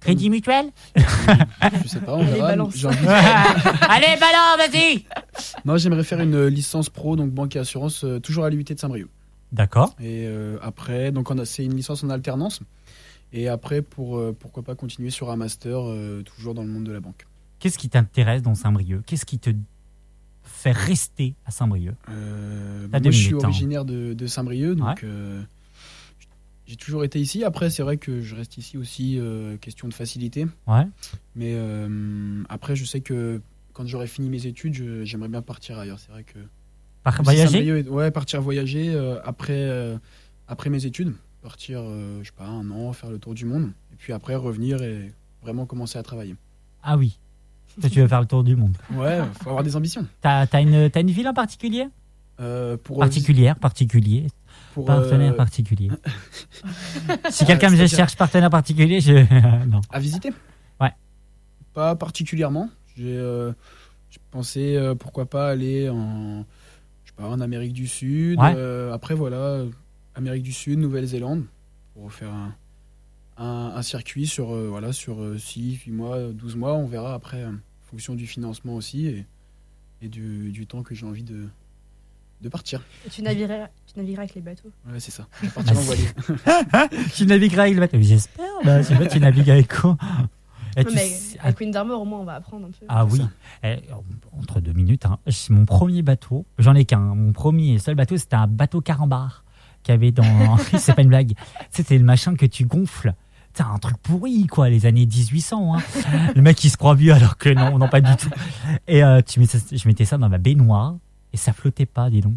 Crédit 0.00 0.30
mutuel? 0.30 0.70
Je 0.96 1.88
sais 1.88 2.00
pas, 2.00 2.14
on 2.14 2.20
Allez, 2.20 2.32
verra. 2.32 2.48
balance. 2.48 2.76
J'ai 2.76 2.86
envie 2.86 2.96
de- 3.04 3.08
Allez, 3.88 4.18
ballon, 4.20 4.56
vas-y 4.58 5.04
Non, 5.64 5.76
j'aimerais 5.76 6.04
faire 6.04 6.20
une 6.20 6.46
licence 6.46 6.88
pro, 6.90 7.16
donc 7.16 7.30
banque 7.30 7.56
et 7.56 7.58
assurance, 7.58 8.04
euh, 8.04 8.18
toujours 8.20 8.44
à 8.44 8.50
l'UIT 8.50 8.64
de 8.64 8.78
Saint-Brieuc. 8.78 9.08
D'accord. 9.52 9.94
Et 10.00 10.24
euh, 10.26 10.58
après, 10.62 11.12
donc 11.12 11.28
c'est 11.44 11.64
une 11.64 11.74
licence 11.76 12.02
en 12.02 12.10
alternance. 12.10 12.60
Et 13.32 13.48
après, 13.48 13.82
pour 13.82 14.16
euh, 14.18 14.34
pourquoi 14.38 14.62
pas 14.62 14.74
continuer 14.74 15.10
sur 15.10 15.30
un 15.30 15.36
master, 15.36 15.78
euh, 15.88 16.22
toujours 16.22 16.54
dans 16.54 16.62
le 16.62 16.68
monde 16.68 16.84
de 16.84 16.92
la 16.92 17.00
banque. 17.00 17.26
Qu'est-ce 17.58 17.78
qui 17.78 17.88
t'intéresse 17.88 18.42
dans 18.42 18.54
Saint-Brieuc? 18.54 19.02
Qu'est-ce 19.06 19.26
qui 19.26 19.38
te 19.38 19.50
fait 20.44 20.72
rester 20.72 21.34
à 21.44 21.50
Saint-Brieuc? 21.50 21.94
Euh, 22.08 22.86
T'as 22.90 23.00
moi, 23.00 23.10
je 23.10 23.16
suis 23.18 23.34
hein. 23.34 23.38
originaire 23.42 23.84
de, 23.84 24.12
de 24.14 24.26
Saint-Brieuc, 24.26 24.74
donc 24.76 25.02
Ouais. 25.02 25.42
j'ai 26.66 26.76
toujours 26.76 27.04
été 27.04 27.20
ici. 27.20 27.44
Après, 27.44 27.70
c'est 27.70 27.82
vrai 27.82 27.96
que 27.96 28.20
je 28.20 28.34
reste 28.34 28.56
ici 28.58 28.76
aussi, 28.76 29.18
euh, 29.18 29.56
question 29.56 29.88
de 29.88 29.94
facilité. 29.94 30.46
Ouais. 30.66 30.86
Mais 31.34 31.52
euh, 31.54 32.42
après, 32.48 32.76
je 32.76 32.84
sais 32.84 33.00
que 33.00 33.40
quand 33.72 33.86
j'aurai 33.86 34.06
fini 34.06 34.28
mes 34.30 34.46
études, 34.46 35.04
j'aimerais 35.04 35.28
bien 35.28 35.42
partir 35.42 35.78
ailleurs. 35.78 35.98
C'est 35.98 36.10
vrai 36.10 36.24
que 36.24 36.38
Par 37.02 37.16
si 37.16 37.22
voyager? 37.22 37.46
Saint-Brieuc 37.52 37.86
est- 37.86 37.88
Ouais, 37.88 38.10
partir 38.10 38.40
voyager 38.40 38.94
euh, 38.94 39.18
après, 39.24 39.96
après 40.48 40.70
mes 40.70 40.84
études. 40.86 41.14
Partir, 41.46 41.78
euh, 41.80 42.18
je 42.22 42.26
sais 42.26 42.34
pas, 42.36 42.48
un 42.48 42.68
an, 42.72 42.92
faire 42.92 43.08
le 43.08 43.20
tour 43.20 43.32
du 43.32 43.44
monde. 43.44 43.70
Et 43.92 43.96
puis 43.96 44.12
après, 44.12 44.34
revenir 44.34 44.82
et 44.82 45.12
vraiment 45.42 45.64
commencer 45.64 45.96
à 45.96 46.02
travailler. 46.02 46.34
Ah 46.82 46.96
oui. 46.96 47.20
Tu 47.80 48.00
veux 48.00 48.08
faire 48.08 48.20
le 48.20 48.26
tour 48.26 48.42
du 48.42 48.56
monde. 48.56 48.76
Ouais, 48.90 49.20
faut 49.40 49.50
avoir 49.50 49.62
des 49.62 49.76
ambitions. 49.76 50.04
T'as 50.20 50.44
as 50.50 50.60
une, 50.60 50.90
une 50.92 51.10
ville 51.12 51.28
en 51.28 51.34
particulier? 51.34 51.86
Euh, 52.40 52.76
pour, 52.76 52.98
Particulière, 52.98 53.54
particulier, 53.60 54.26
pour, 54.74 54.86
partenaire 54.86 55.34
euh, 55.34 55.36
particulier. 55.36 55.88
si 57.30 57.46
quelqu'un 57.46 57.70
me 57.70 57.86
cherche 57.86 58.16
partenaire 58.16 58.50
particulier, 58.50 59.00
je. 59.00 59.12
non. 59.66 59.82
À 59.90 60.00
visiter? 60.00 60.32
Ouais. 60.80 60.90
Pas 61.74 61.94
particulièrement. 61.94 62.70
J'ai 62.96 63.16
euh, 63.16 63.52
pensé, 64.32 64.74
euh, 64.74 64.96
pourquoi 64.96 65.26
pas, 65.26 65.48
aller 65.48 65.88
en, 65.90 66.44
je 67.04 67.10
sais 67.10 67.16
pas, 67.16 67.28
en 67.28 67.40
Amérique 67.40 67.72
du 67.72 67.86
Sud. 67.86 68.40
Ouais. 68.40 68.52
Euh, 68.56 68.92
après, 68.92 69.14
voilà, 69.14 69.36
euh, 69.36 69.68
Amérique 70.16 70.42
du 70.42 70.52
Sud, 70.52 70.78
Nouvelle-Zélande, 70.78 71.44
pour 71.94 72.12
faire 72.12 72.32
un, 72.32 72.54
un, 73.36 73.72
un 73.76 73.82
circuit 73.82 74.26
sur, 74.26 74.54
euh, 74.54 74.68
voilà, 74.68 74.92
sur 74.92 75.18
6, 75.38 75.74
8 75.86 75.90
mois, 75.92 76.18
12 76.32 76.56
mois. 76.56 76.72
On 76.74 76.86
verra 76.86 77.14
après, 77.14 77.42
euh, 77.42 77.50
en 77.50 77.90
fonction 77.90 78.14
du 78.14 78.26
financement 78.26 78.74
aussi 78.74 79.06
et, 79.06 79.26
et 80.02 80.08
du, 80.08 80.50
du 80.52 80.66
temps 80.66 80.82
que 80.82 80.94
j'ai 80.94 81.06
envie 81.06 81.22
de, 81.22 81.48
de 82.40 82.48
partir. 82.48 82.82
Et 83.06 83.10
tu 83.10 83.22
navigueras, 83.22 83.68
tu 83.86 83.98
navigueras 83.98 84.22
avec 84.22 84.34
les 84.34 84.40
bateaux. 84.40 84.70
Ouais, 84.90 85.00
c'est 85.00 85.10
ça. 85.10 85.26
Je 85.42 85.46
vais 85.46 85.52
partir 85.52 85.76
en 85.76 85.80
voilier. 85.80 86.06
tu 87.14 87.26
navigueras 87.26 87.62
avec 87.64 87.74
le 87.74 87.80
bateau. 87.80 87.98
J'espère. 88.00 88.44
Bah, 88.64 88.80
je 88.82 88.88
sais 88.88 88.96
pas, 88.96 89.06
tu 89.06 89.20
navigues 89.20 89.50
avec 89.50 89.68
quoi? 89.74 89.98
Et 90.76 90.80
Ouais, 90.80 90.84
tu 90.86 90.94
mais 90.94 91.06
sais- 91.06 91.38
avec 91.40 91.58
Wind 91.60 91.74
Armor, 91.74 92.02
au 92.02 92.04
moins, 92.04 92.20
on 92.20 92.24
va 92.24 92.34
apprendre 92.34 92.66
un 92.66 92.70
peu. 92.70 92.84
Ah 92.88 93.06
oui. 93.06 93.20
Eh, 93.62 93.76
entre 94.38 94.60
deux 94.60 94.74
minutes, 94.74 95.06
hein, 95.06 95.18
c'est 95.28 95.50
mon 95.50 95.64
premier 95.64 96.02
bateau. 96.02 96.44
J'en 96.58 96.74
ai 96.74 96.84
qu'un. 96.84 96.98
hein. 97.00 97.14
Mon 97.14 97.32
premier 97.32 97.74
et 97.74 97.78
seul 97.78 97.94
bateau, 97.94 98.16
c'était 98.18 98.36
un 98.36 98.46
bateau 98.46 98.80
carambar 98.82 99.42
qu'il 99.86 99.92
y 99.92 99.96
avait 99.96 100.12
dans. 100.12 100.56
c'est 100.78 100.94
pas 100.94 101.02
une 101.02 101.08
blague. 101.08 101.32
C'était 101.70 101.96
le 101.98 102.04
machin 102.04 102.34
que 102.34 102.46
tu 102.46 102.64
gonfles. 102.64 103.14
C'est 103.54 103.62
un 103.62 103.78
truc 103.78 103.96
pourri, 104.02 104.46
quoi, 104.46 104.68
les 104.68 104.84
années 104.84 105.06
1800. 105.06 105.76
hein. 105.76 105.82
le 106.34 106.42
mec, 106.42 106.62
il 106.62 106.68
se 106.70 106.76
croit 106.76 106.94
vieux 106.94 107.14
alors 107.14 107.38
que 107.38 107.48
non, 107.48 107.78
non, 107.78 107.88
pas 107.88 108.02
du 108.02 108.14
tout. 108.16 108.28
Et 108.86 109.02
euh, 109.02 109.22
tu 109.22 109.40
mets 109.40 109.46
ça- 109.46 109.58
je 109.72 109.88
mettais 109.88 110.04
ça 110.04 110.18
dans 110.18 110.28
ma 110.28 110.36
baignoire 110.36 110.96
et 111.32 111.38
ça 111.38 111.54
flottait 111.54 111.86
pas, 111.86 112.10
dis 112.10 112.20
donc. 112.20 112.34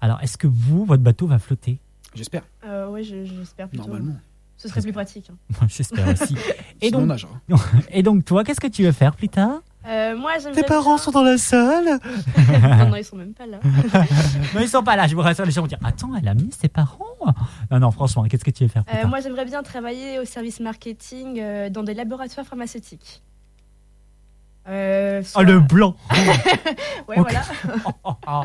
Alors, 0.00 0.20
est-ce 0.22 0.36
que 0.38 0.46
vous, 0.46 0.84
votre 0.84 1.02
bateau 1.02 1.26
va 1.26 1.38
flotter? 1.40 1.78
J'espère, 2.14 2.42
Euh, 2.64 2.96
je- 3.02 3.24
j'espère 3.24 3.68
plutôt. 3.68 3.84
normalement. 3.88 4.14
Ce 4.56 4.68
serait 4.68 4.82
plus 4.82 4.92
pratique. 4.92 5.30
hein. 5.32 5.36
Moi, 5.60 5.66
J'espère 5.68 6.06
aussi. 6.08 6.36
Et 6.80 6.94
on 6.94 7.06
donc, 7.06 7.20
et 7.90 8.02
donc, 8.04 8.24
toi, 8.24 8.44
qu'est-ce 8.44 8.60
que 8.60 8.68
tu 8.68 8.84
veux 8.84 8.92
faire 8.92 9.16
plus 9.16 9.28
tard? 9.30 9.60
Euh, 9.86 10.16
moi. 10.16 10.32
Tes 10.54 10.62
parents 10.62 10.94
bien- 10.94 10.98
sont 10.98 11.10
dans 11.10 11.22
la 11.24 11.38
salle 11.38 11.98
non, 12.78 12.88
non, 12.90 12.96
ils 12.96 13.04
sont 13.04 13.16
même 13.16 13.34
pas 13.34 13.46
là. 13.46 13.58
Non, 14.54 14.60
ils 14.60 14.68
sont 14.68 14.82
pas 14.84 14.94
là. 14.96 15.06
Je 15.08 15.16
me 15.16 15.20
rassure, 15.22 15.44
les 15.44 15.50
gens 15.50 15.62
vont 15.62 15.66
dire 15.66 15.78
Attends, 15.84 16.10
elle 16.16 16.28
a 16.28 16.34
mis 16.34 16.50
ses 16.52 16.68
parents 16.68 17.04
Non, 17.70 17.80
non, 17.80 17.90
franchement, 17.90 18.22
qu'est-ce 18.24 18.44
que 18.44 18.50
tu 18.50 18.64
veux 18.64 18.68
faire 18.68 18.84
Euh, 18.94 19.06
moi, 19.08 19.20
j'aimerais 19.20 19.44
bien 19.44 19.62
travailler 19.62 20.18
au 20.20 20.24
service 20.24 20.60
marketing 20.60 21.40
euh, 21.40 21.68
dans 21.70 21.82
des 21.82 21.94
laboratoires 21.94 22.46
pharmaceutiques. 22.46 23.22
Euh, 24.68 25.20
Oh, 25.22 25.24
soit- 25.26 25.42
le 25.42 25.58
blanc 25.58 25.96
Ouais, 27.08 27.16
voilà. 27.16 27.42
Oh, 27.84 27.90
oh, 28.04 28.12
oh. 28.28 28.42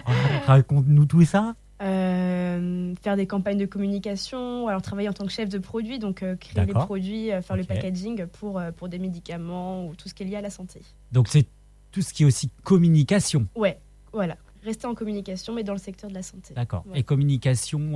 Raconte-nous 0.48 1.06
tout 1.06 1.24
ça. 1.25 1.53
Euh, 1.79 2.96
faire 3.03 3.15
des 3.15 3.27
campagnes 3.27 3.60
de 3.60 3.67
communication, 3.67 4.67
alors 4.67 4.81
travailler 4.81 5.10
en 5.10 5.13
tant 5.13 5.25
que 5.25 5.31
chef 5.31 5.48
de 5.48 5.60
produit, 5.60 6.00
donc 6.00 6.24
euh, 6.24 6.36
créer 6.36 6.65
les 6.65 6.74
produits, 6.74 7.31
euh, 7.31 7.43
faire 7.43 7.55
le 7.55 7.63
packaging 7.63 8.25
pour, 8.25 8.60
pour 8.77 8.89
des 8.89 8.98
médicaments 8.98 9.86
ou 9.86 9.93
tout 9.93 10.10
ce 10.10 10.15
qui 10.15 10.24
est 10.24 10.25
lié 10.25 10.38
à 10.38 10.41
la 10.41 10.50
santé. 10.50 10.81
Donc, 11.12 11.27
c'est 11.27 11.46
tout 11.91 12.01
ce 12.01 12.13
qui 12.13 12.24
est 12.24 12.25
aussi 12.25 12.50
communication. 12.63 13.48
Ouais, 13.55 13.79
voilà. 14.12 14.38
Rester 14.63 14.88
en 14.88 14.96
communication, 14.96 15.53
mais 15.53 15.63
dans 15.63 15.74
le 15.74 15.79
secteur 15.79 16.10
de 16.10 16.15
la 16.15 16.24
santé. 16.24 16.55
D'accord. 16.55 16.84
Ouais. 16.88 17.00
Et 17.00 17.03
communication 17.03 17.93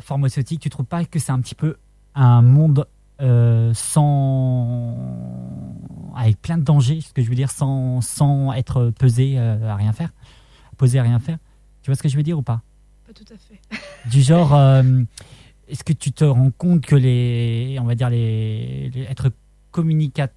pharmaceutique, 0.00 0.60
tu 0.60 0.70
trouves 0.70 0.86
pas 0.86 1.04
que 1.04 1.18
c'est 1.18 1.32
un 1.32 1.40
petit 1.40 1.56
peu 1.56 1.76
un 2.14 2.40
monde 2.40 2.86
sans. 3.74 4.96
avec 6.16 6.40
plein 6.40 6.56
de 6.56 6.62
dangers, 6.62 7.00
ce 7.00 7.12
que 7.12 7.20
je 7.20 7.28
veux 7.28 7.34
dire, 7.34 7.50
sans, 7.50 8.00
sans 8.00 8.52
être 8.52 8.90
pesé 8.90 9.38
à 9.38 9.74
rien 9.74 9.92
faire? 9.92 10.10
Posé 10.76 10.98
à 10.98 11.02
rien 11.02 11.18
faire 11.18 11.38
Tu 11.82 11.90
vois 11.90 11.94
ce 11.96 12.02
que 12.02 12.08
je 12.08 12.16
veux 12.16 12.22
dire 12.22 12.38
ou 12.38 12.42
pas? 12.42 12.62
Pas 13.06 13.12
tout 13.12 13.24
à 13.32 13.36
fait. 13.36 13.60
Du 14.04 14.20
genre, 14.20 14.52
euh, 14.54 14.82
est-ce 15.68 15.84
que 15.84 15.92
tu 15.92 16.10
te 16.12 16.24
rends 16.24 16.50
compte 16.50 16.80
que 16.84 16.96
les, 16.96 17.78
on 17.80 17.84
va 17.84 17.94
dire 17.94 18.10
les, 18.10 18.90
les- 18.90 19.02
être 19.02 19.30
communica, 19.70 20.28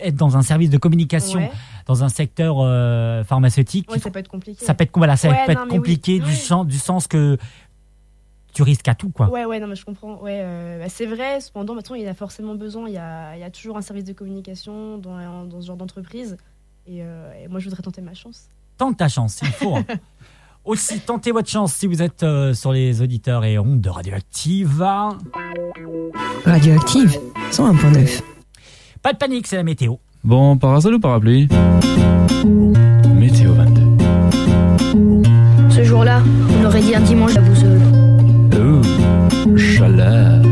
être 0.00 0.14
dans 0.14 0.36
un 0.36 0.42
service 0.42 0.70
de 0.70 0.78
communication 0.78 1.40
Ouais, 1.40 1.50
dans 1.86 2.04
un 2.04 2.08
secteur 2.08 2.56
euh, 2.60 3.24
pharmaceutique, 3.24 3.90
ouais, 3.90 3.98
ça 3.98 4.10
peut 4.12 4.20
être 4.20 4.28
compliqué. 4.28 4.64
ça 4.64 4.74
peut 4.74 4.84
être 4.84 4.92
voilà, 4.96 5.16
ça 5.16 5.28
Ouais, 5.28 5.44
peut 5.44 5.52
non, 5.54 5.60
être 5.62 5.66
mais 5.66 5.72
oui. 5.72 5.78
compliqué 5.78 6.20
du 6.20 6.34
sens 6.36 6.66
du 6.66 6.78
sens 6.78 7.08
que 7.08 7.36
tu 8.52 8.62
risques 8.62 8.88
à 8.88 8.94
tout 8.94 9.10
quoi. 9.10 9.28
Ouais, 9.28 9.44
ouais, 9.44 9.60
non, 9.60 9.66
mais 9.66 9.76
je 9.76 9.84
comprends. 9.84 10.16
Ouais, 10.20 10.40
euh, 10.42 10.78
bah, 10.80 10.88
c'est 10.88 11.06
vrai. 11.06 11.40
Cependant, 11.40 11.74
maintenant, 11.74 11.94
il 11.96 12.02
y 12.02 12.06
a 12.06 12.14
forcément 12.14 12.54
besoin. 12.56 12.88
Il 12.88 12.94
y 12.94 12.98
a, 12.98 13.36
il 13.36 13.40
y 13.40 13.44
a 13.44 13.50
toujours 13.50 13.76
un 13.76 13.82
service 13.82 14.04
de 14.04 14.12
communication 14.12 14.98
dans, 14.98 15.44
dans 15.46 15.60
ce 15.60 15.66
genre 15.66 15.76
d'entreprise. 15.76 16.36
Et, 16.86 17.02
euh, 17.02 17.32
et 17.44 17.48
moi, 17.48 17.60
je 17.60 17.68
voudrais 17.68 17.82
tenter 17.82 18.02
ma 18.02 18.14
chance. 18.14 18.48
Tente 18.80 18.96
ta 18.96 19.08
chance, 19.08 19.40
il 19.42 19.48
faut. 19.48 19.76
hein. 19.76 19.84
Aussi, 20.64 21.00
tentez 21.00 21.32
votre 21.32 21.50
chance 21.50 21.74
si 21.74 21.86
vous 21.86 22.00
êtes 22.00 22.22
euh, 22.22 22.54
sur 22.54 22.72
les 22.72 23.02
auditeurs 23.02 23.44
et 23.44 23.58
ondes 23.58 23.82
de 23.82 23.90
Radioactive. 23.90 24.82
Radioactive 26.46 27.18
101.9. 27.52 28.22
Pas 29.02 29.12
de 29.12 29.18
panique, 29.18 29.46
c'est 29.48 29.56
la 29.56 29.64
météo. 29.64 29.96
Bon, 30.24 30.56
parasol 30.56 30.94
ou 30.94 30.98
parapluie? 30.98 31.46
Météo 33.14 33.52
22. 33.52 33.82
Ce 35.68 35.84
jour-là, 35.84 36.22
on 36.58 36.64
aurait 36.64 36.80
dit 36.80 36.94
un 36.94 37.00
dimanche 37.00 37.36
à 37.36 37.42
Boussole. 37.42 37.82
Oh, 38.54 39.56
chaleur. 39.58 40.42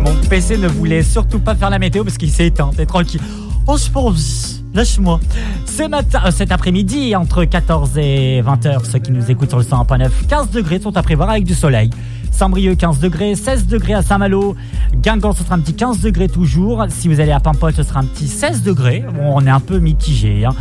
Mon 0.00 0.28
PC 0.28 0.58
ne 0.58 0.66
voulait 0.66 1.04
surtout 1.04 1.38
pas 1.38 1.54
faire 1.54 1.70
la 1.70 1.78
météo 1.78 2.02
parce 2.02 2.18
qu'il 2.18 2.32
s'est 2.32 2.48
éteint. 2.48 2.72
T'es 2.76 2.86
tranquille. 2.86 3.20
Je 3.68 3.90
pas 3.92 4.00
envie. 4.00 4.63
Lâche-moi. 4.74 5.20
Ce 5.66 5.88
matin, 5.88 6.20
euh, 6.26 6.30
cet 6.32 6.50
après-midi, 6.50 7.14
entre 7.14 7.44
14 7.44 7.96
et 7.98 8.40
20 8.42 8.66
heures, 8.66 8.84
ceux 8.86 8.98
qui 8.98 9.12
nous 9.12 9.30
écoutent 9.30 9.50
sur 9.50 9.58
le 9.58 9.64
101.9, 9.64 10.08
15 10.28 10.50
degrés 10.50 10.80
sont 10.80 10.96
à 10.96 11.02
prévoir 11.02 11.30
avec 11.30 11.44
du 11.44 11.54
soleil. 11.54 11.90
Saint-Brieuc 12.32 12.74
15 12.76 12.98
degrés, 12.98 13.36
16 13.36 13.68
degrés 13.68 13.94
à 13.94 14.02
Saint-Malo, 14.02 14.56
Guingamp 14.96 15.32
ce 15.32 15.44
sera 15.44 15.54
un 15.54 15.60
petit 15.60 15.74
15 15.74 16.00
degrés 16.00 16.28
toujours. 16.28 16.84
Si 16.88 17.06
vous 17.06 17.20
allez 17.20 17.30
à 17.30 17.38
Paimpol, 17.38 17.72
ce 17.72 17.84
sera 17.84 18.00
un 18.00 18.04
petit 18.04 18.26
16 18.26 18.62
degrés. 18.64 19.04
Bon, 19.14 19.34
on 19.36 19.46
est 19.46 19.50
un 19.50 19.60
peu 19.60 19.78
mitigé. 19.78 20.44
hein. 20.44 20.54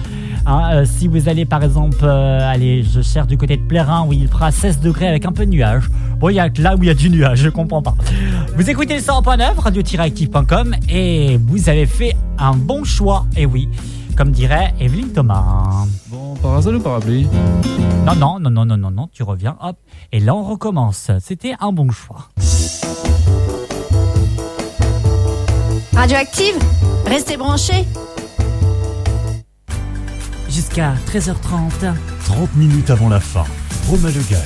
Hein, 0.45 0.69
euh, 0.73 0.85
si 0.85 1.07
vous 1.07 1.29
allez 1.29 1.45
par 1.45 1.63
exemple, 1.63 1.97
euh, 2.03 2.51
allez, 2.51 2.83
je 2.83 3.01
cherche 3.01 3.27
du 3.27 3.37
côté 3.37 3.55
de 3.57 3.61
Plérin 3.63 4.05
où 4.05 4.13
il 4.13 4.27
fera 4.27 4.51
16 4.51 4.81
degrés 4.81 5.07
avec 5.07 5.25
un 5.25 5.31
peu 5.31 5.45
de 5.45 5.51
nuage. 5.51 5.89
Bon, 6.19 6.29
il 6.29 6.35
y 6.35 6.39
a 6.39 6.49
là 6.59 6.75
où 6.75 6.83
il 6.83 6.87
y 6.87 6.89
a 6.89 6.93
du 6.93 7.09
nuage, 7.09 7.39
je 7.39 7.49
comprends 7.49 7.81
pas. 7.81 7.95
Vous 8.55 8.69
écoutez 8.69 8.95
le 8.95 9.01
100.9, 9.01 9.57
radio-active.com 9.57 10.75
et 10.89 11.39
vous 11.47 11.69
avez 11.69 11.85
fait 11.87 12.15
un 12.37 12.51
bon 12.53 12.83
choix. 12.83 13.25
Et 13.37 13.45
oui, 13.45 13.69
comme 14.15 14.31
dirait 14.31 14.73
Evelyne 14.79 15.11
Thomas. 15.11 15.85
Bon, 16.07 16.35
parasol 16.35 16.75
ou 16.75 16.79
parapluie? 16.79 17.27
Non, 18.05 18.15
non, 18.15 18.39
non, 18.39 18.49
non, 18.49 18.65
non, 18.65 18.77
non, 18.77 18.91
non, 18.91 19.09
tu 19.11 19.23
reviens, 19.23 19.55
hop. 19.61 19.77
Et 20.11 20.19
là, 20.19 20.35
on 20.35 20.43
recommence. 20.43 21.09
C'était 21.19 21.53
un 21.59 21.71
bon 21.71 21.89
choix. 21.91 22.29
Radioactive? 25.93 26.55
Restez 27.05 27.37
branchés 27.37 27.85
Jusqu'à 30.49 30.93
13h30. 31.07 31.93
30 32.25 32.55
minutes 32.55 32.89
avant 32.89 33.09
la 33.09 33.19
fin. 33.19 33.45
Romain 33.89 34.09
Le 34.09 34.21
Gall. 34.29 34.41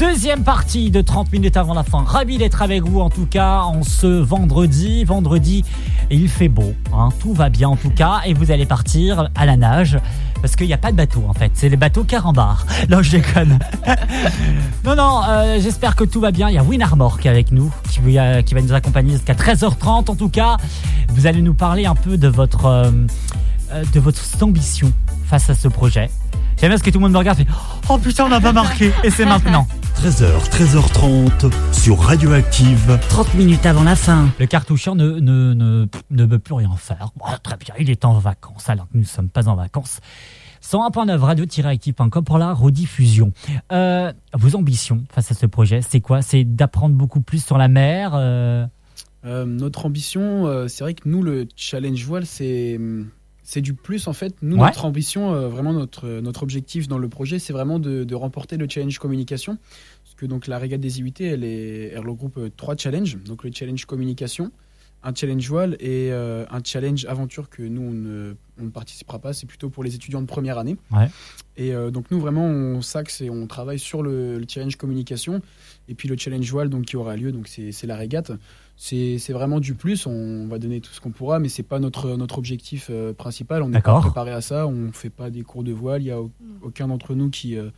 Deuxième 0.00 0.44
partie 0.44 0.90
de 0.90 1.02
30 1.02 1.30
minutes 1.30 1.58
avant 1.58 1.74
la 1.74 1.82
fin. 1.82 2.04
Ravi 2.04 2.38
d'être 2.38 2.62
avec 2.62 2.82
vous 2.82 3.00
en 3.00 3.10
tout 3.10 3.26
cas 3.26 3.60
en 3.60 3.82
ce 3.82 4.06
vendredi. 4.06 5.04
Vendredi, 5.04 5.62
il 6.16 6.28
fait 6.28 6.48
beau, 6.48 6.74
hein, 6.92 7.10
tout 7.20 7.32
va 7.34 7.48
bien 7.48 7.68
en 7.68 7.76
tout 7.76 7.90
cas. 7.90 8.20
Et 8.26 8.34
vous 8.34 8.50
allez 8.50 8.66
partir 8.66 9.28
à 9.34 9.46
la 9.46 9.56
nage 9.56 9.98
parce 10.42 10.56
qu'il 10.56 10.66
n'y 10.66 10.72
a 10.72 10.78
pas 10.78 10.90
de 10.90 10.96
bateau 10.96 11.24
en 11.28 11.32
fait. 11.34 11.52
C'est 11.54 11.68
les 11.68 11.76
bateaux 11.76 12.04
carambar. 12.04 12.66
Non, 12.88 13.02
je 13.02 13.10
déconne. 13.12 13.58
non, 14.84 14.96
non, 14.96 15.20
euh, 15.28 15.58
j'espère 15.60 15.94
que 15.96 16.04
tout 16.04 16.20
va 16.20 16.30
bien. 16.30 16.48
Il 16.48 16.54
y 16.54 16.58
a 16.58 16.62
Win 16.62 16.82
Armor 16.82 17.18
qui 17.20 17.28
est 17.28 17.30
avec 17.30 17.52
nous, 17.52 17.70
qui, 17.90 18.00
va- 18.00 18.42
qui 18.42 18.54
va 18.54 18.62
nous 18.62 18.72
accompagner 18.72 19.12
jusqu'à 19.12 19.34
13h30 19.34 20.10
en 20.10 20.14
tout 20.14 20.28
cas. 20.28 20.56
Vous 21.10 21.26
allez 21.26 21.42
nous 21.42 21.54
parler 21.54 21.86
un 21.86 21.94
peu 21.94 22.16
de 22.16 22.28
votre, 22.28 22.64
euh, 22.66 22.90
euh, 23.72 23.84
de 23.92 24.00
votre 24.00 24.20
ambition 24.42 24.92
face 25.26 25.50
à 25.50 25.54
ce 25.54 25.68
projet. 25.68 26.10
J'aime 26.60 26.70
bien 26.70 26.78
ce 26.78 26.82
que 26.82 26.90
tout 26.90 26.98
le 26.98 27.02
monde 27.04 27.12
me 27.12 27.18
regarde 27.18 27.40
et 27.40 27.44
fait 27.44 27.50
Oh 27.88 27.98
putain, 27.98 28.24
on 28.24 28.28
n'a 28.28 28.40
pas 28.40 28.52
marqué 28.52 28.92
Et 29.04 29.10
c'est 29.10 29.24
maintenant. 29.26 29.66
13h, 30.00 30.48
13h30 30.48 31.52
sur 31.74 31.98
Radioactive. 31.98 32.98
30 33.10 33.34
minutes 33.34 33.66
avant 33.66 33.82
la 33.82 33.94
fin. 33.94 34.30
Le 34.38 34.46
cartoucheur 34.46 34.94
ne, 34.94 35.20
ne, 35.20 35.52
ne, 35.52 35.86
ne 36.10 36.24
veut 36.24 36.38
plus 36.38 36.54
rien 36.54 36.74
faire. 36.76 37.10
Bon, 37.16 37.26
très 37.42 37.58
bien, 37.58 37.74
il 37.78 37.90
est 37.90 38.06
en 38.06 38.18
vacances 38.18 38.70
alors 38.70 38.86
que 38.86 38.92
nous 38.94 39.02
ne 39.02 39.06
sommes 39.06 39.28
pas 39.28 39.48
en 39.48 39.56
vacances. 39.56 40.00
101.9 40.64 41.18
radio-active.com 41.18 42.24
pour 42.24 42.38
la 42.38 42.54
rediffusion. 42.54 43.34
Euh, 43.72 44.10
vos 44.32 44.56
ambitions 44.56 45.04
face 45.12 45.32
à 45.32 45.34
ce 45.34 45.44
projet, 45.44 45.82
c'est 45.82 46.00
quoi? 46.00 46.22
C'est 46.22 46.44
d'apprendre 46.44 46.94
beaucoup 46.94 47.20
plus 47.20 47.44
sur 47.44 47.58
la 47.58 47.68
mer 47.68 48.12
euh, 48.14 48.64
Euh, 49.26 49.44
notre 49.44 49.84
ambition, 49.84 50.46
euh, 50.46 50.66
c'est 50.66 50.82
vrai 50.82 50.94
que 50.94 51.06
nous, 51.10 51.22
le 51.22 51.46
challenge 51.56 52.06
voile, 52.06 52.24
c'est 52.24 52.80
c'est 53.52 53.60
du 53.62 53.74
plus 53.74 54.06
en 54.06 54.12
fait. 54.12 54.32
Nous, 54.42 54.56
Ouais. 54.56 54.66
notre 54.66 54.84
ambition, 54.84 55.32
euh, 55.34 55.48
vraiment 55.48 55.72
notre 55.72 56.08
notre 56.20 56.44
objectif 56.44 56.86
dans 56.86 56.98
le 56.98 57.08
projet, 57.08 57.40
c'est 57.40 57.52
vraiment 57.52 57.80
de, 57.80 58.04
de 58.04 58.14
remporter 58.14 58.56
le 58.56 58.68
challenge 58.68 58.98
communication. 59.00 59.58
Parce 60.04 60.14
que 60.16 60.24
donc 60.24 60.46
la 60.46 60.58
régate 60.58 60.80
des 60.80 61.00
IUT, 61.00 61.12
elle 61.18 61.42
est 61.42 61.88
elle 61.88 62.06
regroupe 62.08 62.36
euh, 62.38 62.50
trois 62.56 62.76
challenges. 62.76 63.18
Donc 63.24 63.42
le 63.42 63.50
challenge 63.52 63.86
communication, 63.86 64.52
un 65.02 65.14
challenge 65.14 65.48
voile 65.48 65.76
et 65.80 66.12
euh, 66.12 66.44
un 66.50 66.60
challenge 66.62 67.06
aventure 67.06 67.48
que 67.48 67.62
nous 67.62 67.80
on 67.82 67.90
ne, 67.92 68.34
on 68.60 68.64
ne 68.64 68.70
participera 68.70 69.18
pas. 69.18 69.32
C'est 69.32 69.46
plutôt 69.46 69.70
pour 69.70 69.82
les 69.84 69.94
étudiants 69.94 70.20
de 70.20 70.26
première 70.26 70.58
année. 70.58 70.76
Ouais. 70.92 71.08
Et 71.56 71.74
euh, 71.74 71.90
donc 71.90 72.10
nous 72.10 72.20
vraiment 72.20 72.44
on 72.44 72.82
s'axe 72.82 73.20
et 73.22 73.30
on 73.30 73.46
travaille 73.46 73.78
sur 73.78 74.02
le, 74.02 74.38
le 74.38 74.44
challenge 74.48 74.76
communication 74.76 75.40
et 75.88 75.94
puis 75.94 76.08
le 76.08 76.16
challenge 76.18 76.50
voile 76.50 76.68
donc 76.68 76.84
qui 76.84 76.96
aura 76.96 77.16
lieu 77.16 77.32
donc 77.32 77.48
c'est 77.48 77.72
c'est 77.72 77.86
la 77.86 77.96
régate. 77.96 78.32
C'est 78.76 79.18
c'est 79.18 79.34
vraiment 79.34 79.60
du 79.60 79.74
plus. 79.74 80.06
On 80.06 80.46
va 80.48 80.58
donner 80.58 80.80
tout 80.80 80.90
ce 80.92 81.00
qu'on 81.02 81.10
pourra, 81.10 81.38
mais 81.38 81.50
c'est 81.50 81.62
pas 81.62 81.78
notre 81.80 82.16
notre 82.16 82.38
objectif 82.38 82.88
euh, 82.90 83.12
principal. 83.12 83.62
On 83.62 83.68
n'est 83.68 83.78
pas 83.82 84.00
préparé 84.00 84.30
à 84.32 84.40
ça. 84.40 84.66
On 84.66 84.90
fait 84.92 85.10
pas 85.10 85.28
des 85.28 85.42
cours 85.42 85.64
de 85.64 85.72
voile. 85.72 86.00
Il 86.02 86.06
y 86.06 86.10
a 86.10 86.20
au- 86.20 86.30
aucun 86.62 86.88
d'entre 86.88 87.14
nous 87.14 87.28
qui 87.28 87.56
euh, 87.58 87.68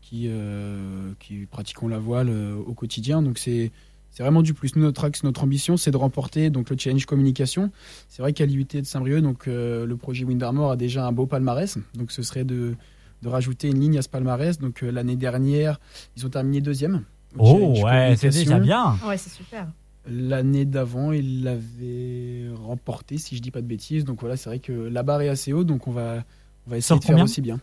qui 0.00 0.24
euh, 0.28 1.12
qui 1.20 1.44
pratiquons 1.44 1.86
la 1.88 1.98
voile 1.98 2.28
euh, 2.30 2.56
au 2.56 2.72
quotidien. 2.72 3.20
Donc 3.20 3.36
c'est 3.38 3.70
c'est 4.10 4.22
vraiment 4.22 4.42
du 4.42 4.54
plus. 4.54 4.74
Nous, 4.74 4.82
notre 4.82 5.04
axe, 5.04 5.22
notre 5.22 5.44
ambition, 5.44 5.76
c'est 5.76 5.90
de 5.90 5.96
remporter 5.96 6.50
donc 6.50 6.70
le 6.70 6.76
challenge 6.76 7.06
communication. 7.06 7.70
C'est 8.08 8.22
vrai 8.22 8.32
qu'à 8.32 8.46
l'IUT 8.46 8.64
de 8.64 8.84
Saint-Brieuc, 8.84 9.20
donc 9.20 9.46
euh, 9.46 9.86
le 9.86 9.96
projet 9.96 10.24
Wind 10.24 10.42
Armor 10.42 10.72
a 10.72 10.76
déjà 10.76 11.06
un 11.06 11.12
beau 11.12 11.26
palmarès. 11.26 11.78
Donc 11.94 12.10
ce 12.10 12.22
serait 12.22 12.44
de, 12.44 12.74
de 13.22 13.28
rajouter 13.28 13.68
une 13.68 13.80
ligne 13.80 13.98
à 13.98 14.02
ce 14.02 14.08
palmarès. 14.08 14.58
Donc 14.58 14.82
euh, 14.82 14.90
l'année 14.90 15.16
dernière, 15.16 15.78
ils 16.16 16.26
ont 16.26 16.30
terminé 16.30 16.60
deuxième. 16.60 17.04
Oh 17.36 17.74
ouais, 17.84 18.16
c'est 18.16 18.30
déjà 18.30 18.58
bien. 18.58 18.96
Ouais, 19.06 19.18
c'est 19.18 19.30
super. 19.30 19.68
L'année 20.10 20.64
d'avant, 20.64 21.12
ils 21.12 21.44
l'avaient 21.44 22.48
remporté, 22.54 23.18
si 23.18 23.36
je 23.36 23.42
dis 23.42 23.50
pas 23.50 23.60
de 23.60 23.66
bêtises. 23.66 24.04
Donc 24.04 24.20
voilà, 24.20 24.36
c'est 24.36 24.48
vrai 24.48 24.58
que 24.58 24.72
la 24.72 25.02
barre 25.02 25.20
est 25.20 25.28
assez 25.28 25.52
haute, 25.52 25.66
donc 25.66 25.86
on 25.86 25.92
va, 25.92 26.24
on 26.66 26.70
va 26.70 26.78
essayer 26.78 26.98
Sur 26.98 26.98
de 26.98 27.04
faire 27.04 27.22
aussi 27.22 27.42
bien. 27.42 27.60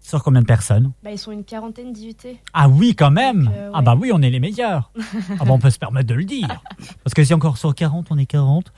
Sur 0.00 0.22
combien 0.22 0.40
de 0.40 0.46
personnes 0.46 0.92
Bah, 1.02 1.10
ils 1.10 1.18
sont 1.18 1.32
une 1.32 1.44
quarantaine 1.44 1.92
d'IUT. 1.92 2.14
Ah 2.54 2.68
oui, 2.68 2.94
quand 2.94 3.10
même 3.10 3.44
Donc, 3.44 3.54
euh, 3.54 3.70
Ah 3.74 3.82
bah 3.82 3.94
oui, 4.00 4.10
on 4.14 4.22
est 4.22 4.30
les 4.30 4.40
meilleurs. 4.40 4.90
ah 5.38 5.44
bah 5.44 5.50
on 5.50 5.58
peut 5.58 5.70
se 5.70 5.78
permettre 5.78 6.06
de 6.08 6.14
le 6.14 6.24
dire. 6.24 6.62
Parce 7.04 7.12
que 7.14 7.24
si 7.24 7.34
encore 7.34 7.58
sur 7.58 7.74
40, 7.74 8.06
on 8.10 8.16
est 8.18 8.26
40. 8.26 8.72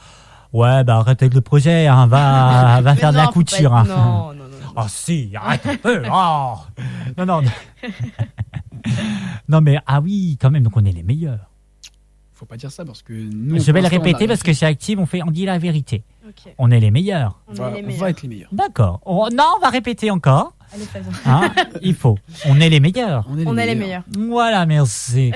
Ouais, 0.52 0.82
bah 0.82 0.96
arrête 0.96 1.22
avec 1.22 1.34
le 1.34 1.40
projet, 1.40 1.86
hein, 1.86 2.08
va, 2.08 2.80
va 2.82 2.96
faire 2.96 3.12
de 3.12 3.18
non, 3.18 3.22
la 3.22 3.28
faut 3.28 3.40
pas 3.40 3.44
couture. 3.44 3.78
être- 3.78 3.90
hein. 3.90 3.94
Non, 3.96 4.32
non, 4.32 4.34
non. 4.34 4.44
non. 4.50 4.72
Ah 4.76 4.86
si, 4.88 5.30
arrête 5.36 5.64
un 5.66 5.76
peu. 5.76 6.02
oh. 6.12 6.54
Non, 7.16 7.26
non. 7.26 7.42
non. 9.48 9.60
mais 9.60 9.78
ah 9.86 10.00
oui, 10.00 10.38
quand 10.40 10.50
même, 10.50 10.62
donc 10.62 10.76
on 10.76 10.84
est 10.84 10.92
les 10.92 11.02
meilleurs. 11.02 11.46
Faut 12.32 12.46
pas 12.46 12.56
dire 12.56 12.70
ça 12.72 12.84
parce 12.84 13.02
que 13.02 13.12
nous. 13.12 13.58
Je 13.60 13.70
vais 13.70 13.82
le 13.82 13.88
répéter 13.88 14.24
a- 14.24 14.28
parce 14.28 14.42
que 14.42 14.52
chez 14.52 14.66
Active, 14.66 14.98
on 14.98 15.06
fait, 15.06 15.22
on 15.22 15.30
dit 15.30 15.44
la 15.44 15.58
vérité. 15.58 16.02
Ok, 16.26 16.52
On 16.58 16.70
est 16.70 16.80
les 16.80 16.90
meilleurs. 16.90 17.38
on 17.48 17.52
on 17.52 17.54
va, 17.54 17.70
est 17.70 17.74
les 17.74 17.82
on 17.82 17.86
meilleurs. 17.86 18.00
va 18.00 18.10
être 18.10 18.22
les 18.22 18.28
meilleurs. 18.28 18.48
D'accord. 18.52 19.00
On- 19.04 19.28
non, 19.28 19.44
on 19.56 19.60
va 19.60 19.68
répéter 19.68 20.10
encore. 20.10 20.54
Allez, 20.72 20.84
hein. 21.26 21.52
Il 21.82 21.94
faut. 21.94 22.16
On 22.46 22.60
est 22.60 22.68
les 22.68 22.80
meilleurs. 22.80 23.26
On 23.28 23.36
est 23.36 23.40
les 23.40 23.46
On 23.46 23.56
est 23.56 23.66
les 23.66 23.74
meilleurs. 23.74 24.02
Voilà, 24.16 24.66
merci. 24.66 25.32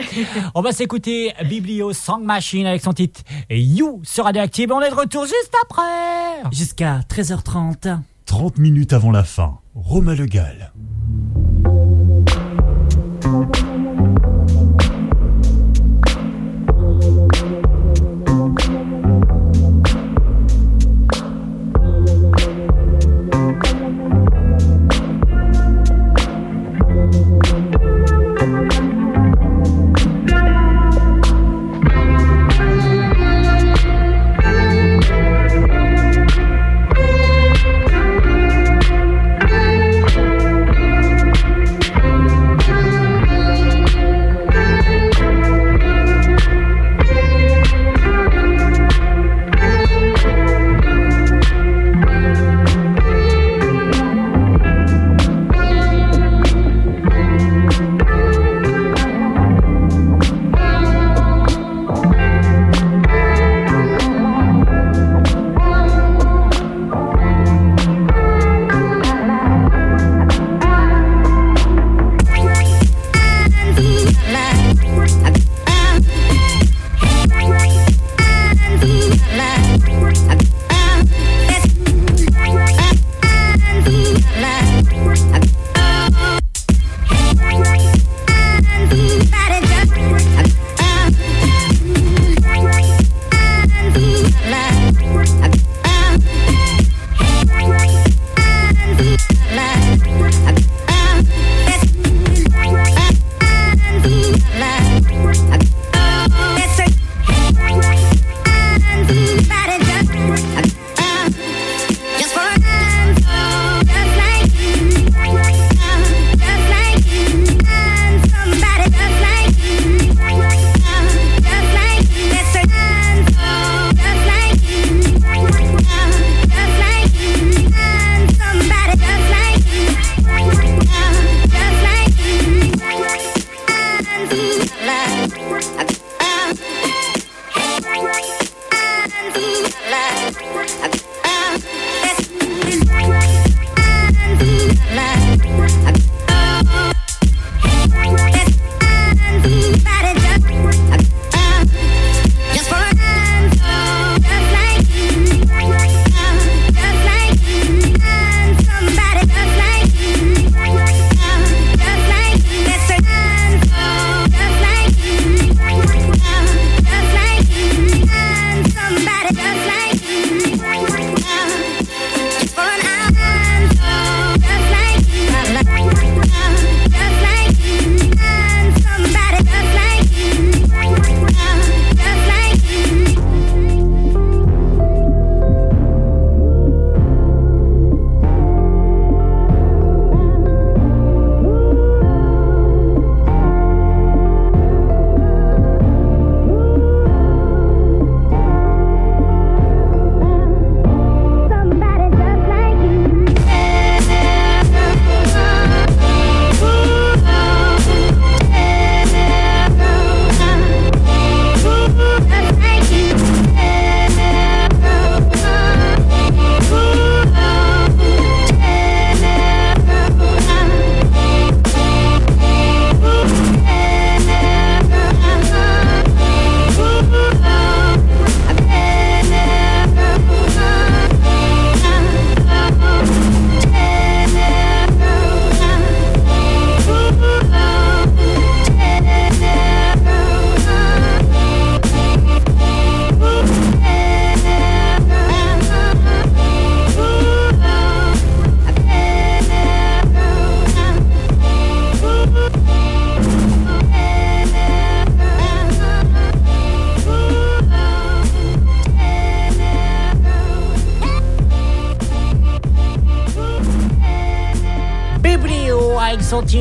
on 0.54 0.62
va 0.62 0.72
s'écouter 0.72 1.32
Biblio 1.44 1.92
Song 1.92 2.22
Machine 2.24 2.66
avec 2.66 2.82
son 2.82 2.92
titre 2.92 3.22
You 3.50 4.00
sur 4.04 4.24
Radioactive. 4.24 4.70
On 4.72 4.80
est 4.80 4.90
de 4.90 4.94
retour 4.94 5.24
juste 5.24 5.52
après. 5.62 6.50
Jusqu'à 6.52 7.00
13h30. 7.08 7.98
30 8.26 8.58
minutes 8.58 8.92
avant 8.92 9.10
la 9.10 9.24
fin. 9.24 9.58
Romain 9.74 10.14
Le 10.14 10.26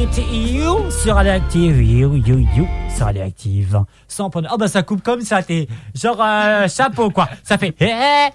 You 0.04 0.92
sur 0.92 1.16
Radioactive. 1.16 1.82
You, 1.82 2.16
you, 2.16 2.39
you 2.58 2.68
sur 2.94 3.06
Radioactive. 3.06 3.80
100.9. 4.10 4.48
Oh 4.52 4.58
bah 4.58 4.68
ça 4.68 4.84
coupe 4.84 5.02
comme 5.02 5.22
ça, 5.22 5.42
t'es 5.42 5.66
genre 5.96 6.22
euh, 6.22 6.68
chapeau 6.68 7.10
quoi. 7.10 7.30
Ça 7.42 7.58
fait. 7.58 7.74
eh, 7.80 7.86
eh. 7.89 8.30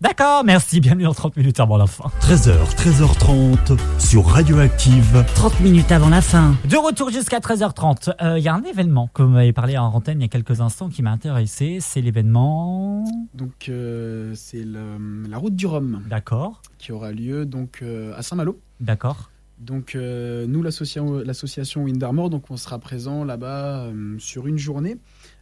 D'accord, 0.00 0.42
merci, 0.44 0.80
bienvenue 0.80 1.04
dans 1.04 1.12
30 1.12 1.36
minutes 1.36 1.60
avant 1.60 1.76
la 1.76 1.86
fin. 1.86 2.04
13h, 2.22 2.54
13h30 2.76 3.78
sur 3.98 4.24
Radioactive. 4.26 5.22
30 5.34 5.60
minutes 5.60 5.92
avant 5.92 6.08
la 6.08 6.22
fin. 6.22 6.54
De 6.64 6.76
retour 6.78 7.10
jusqu'à 7.10 7.40
13h30. 7.40 8.14
Il 8.38 8.42
y 8.42 8.48
a 8.48 8.54
un 8.54 8.62
événement 8.62 9.10
que 9.12 9.22
vous 9.22 9.28
m'avez 9.28 9.52
parlé 9.52 9.76
en 9.76 9.84
antenne 9.88 10.20
il 10.20 10.22
y 10.22 10.26
a 10.26 10.28
quelques 10.28 10.62
instants 10.62 10.88
qui 10.88 11.02
m'a 11.02 11.10
intéressé. 11.10 11.76
C'est 11.82 12.00
l'événement. 12.00 13.04
Donc 13.34 13.68
euh, 13.68 14.32
c'est 14.34 14.64
la 14.64 15.36
route 15.36 15.54
du 15.56 15.66
Rhum 15.66 16.02
D'accord, 16.08 16.62
qui 16.78 16.92
aura 16.92 17.12
lieu 17.12 17.44
donc 17.44 17.80
euh, 17.82 18.14
à 18.16 18.22
Saint-Malo. 18.22 18.58
d'accord. 18.80 19.28
Donc 19.58 19.94
euh, 19.94 20.46
nous 20.46 20.62
l'association 20.62 21.18
l'association 21.18 21.84
Wind 21.84 22.02
Armor, 22.02 22.30
donc 22.30 22.50
on 22.50 22.56
sera 22.56 22.78
présent 22.78 23.24
là-bas 23.24 23.86
euh, 23.86 24.18
sur 24.18 24.46
une 24.46 24.58
journée 24.58 24.98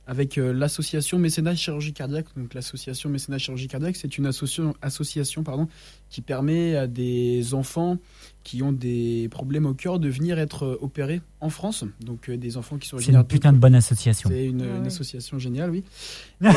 avec 0.06 0.38
euh, 0.38 0.52
l'association 0.52 1.18
Mécénat 1.18 1.54
Chirurgie 1.54 1.92
Cardiaque. 1.92 2.26
Donc 2.36 2.54
l'association 2.54 3.10
Mécénat 3.10 3.38
Chirurgie 3.38 3.68
Cardiaque, 3.68 3.96
c'est 3.96 4.18
une 4.18 4.26
association 4.26 4.74
association 4.82 5.42
pardon 5.42 5.68
qui 6.10 6.20
permet 6.20 6.76
à 6.76 6.86
des 6.86 7.54
enfants 7.54 7.98
qui 8.42 8.62
ont 8.62 8.72
des 8.72 9.28
problèmes 9.30 9.64
au 9.64 9.72
cœur 9.72 9.98
de 9.98 10.08
venir 10.08 10.38
être 10.38 10.64
euh, 10.64 10.78
opérés 10.82 11.22
en 11.40 11.48
France. 11.48 11.84
Donc 12.00 12.28
euh, 12.28 12.36
des 12.36 12.56
enfants 12.56 12.76
qui 12.76 12.88
sont 12.88 12.98
C'est 12.98 13.12
une 13.12 13.24
putain 13.24 13.52
de 13.52 13.58
bonne 13.58 13.74
association. 13.74 14.28
C'est 14.30 14.46
une, 14.46 14.62
association 14.86 15.38
géniale, 15.38 15.70
oui. 15.70 15.84
Très, 16.42 16.52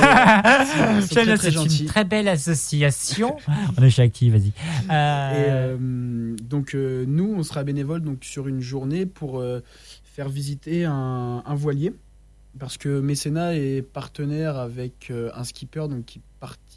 très 1.35 1.37
C'est 1.37 1.81
une 1.81 1.85
très 1.85 2.03
belle 2.03 2.27
association. 2.27 3.37
On 3.77 3.83
est 3.83 3.89
chez 3.89 4.01
Active, 4.01 4.33
vas-y. 4.33 4.47
Et 4.89 5.67
Euh, 5.77 6.35
donc 6.43 6.75
euh, 6.75 7.05
nous, 7.07 7.33
on 7.37 7.43
sera 7.43 7.63
bénévole 7.63 8.01
donc 8.01 8.23
sur 8.23 8.47
une 8.47 8.61
journée 8.61 9.05
pour 9.05 9.39
euh, 9.39 9.61
faire 10.03 10.29
visiter 10.29 10.85
un, 10.85 11.43
un 11.45 11.55
voilier 11.55 11.93
parce 12.59 12.77
que 12.77 12.99
Mécénat 12.99 13.55
est 13.55 13.81
partenaire 13.81 14.57
avec 14.57 15.09
euh, 15.09 15.31
un 15.35 15.43
skipper 15.43 15.87
donc 15.89 16.05
qui 16.05 16.21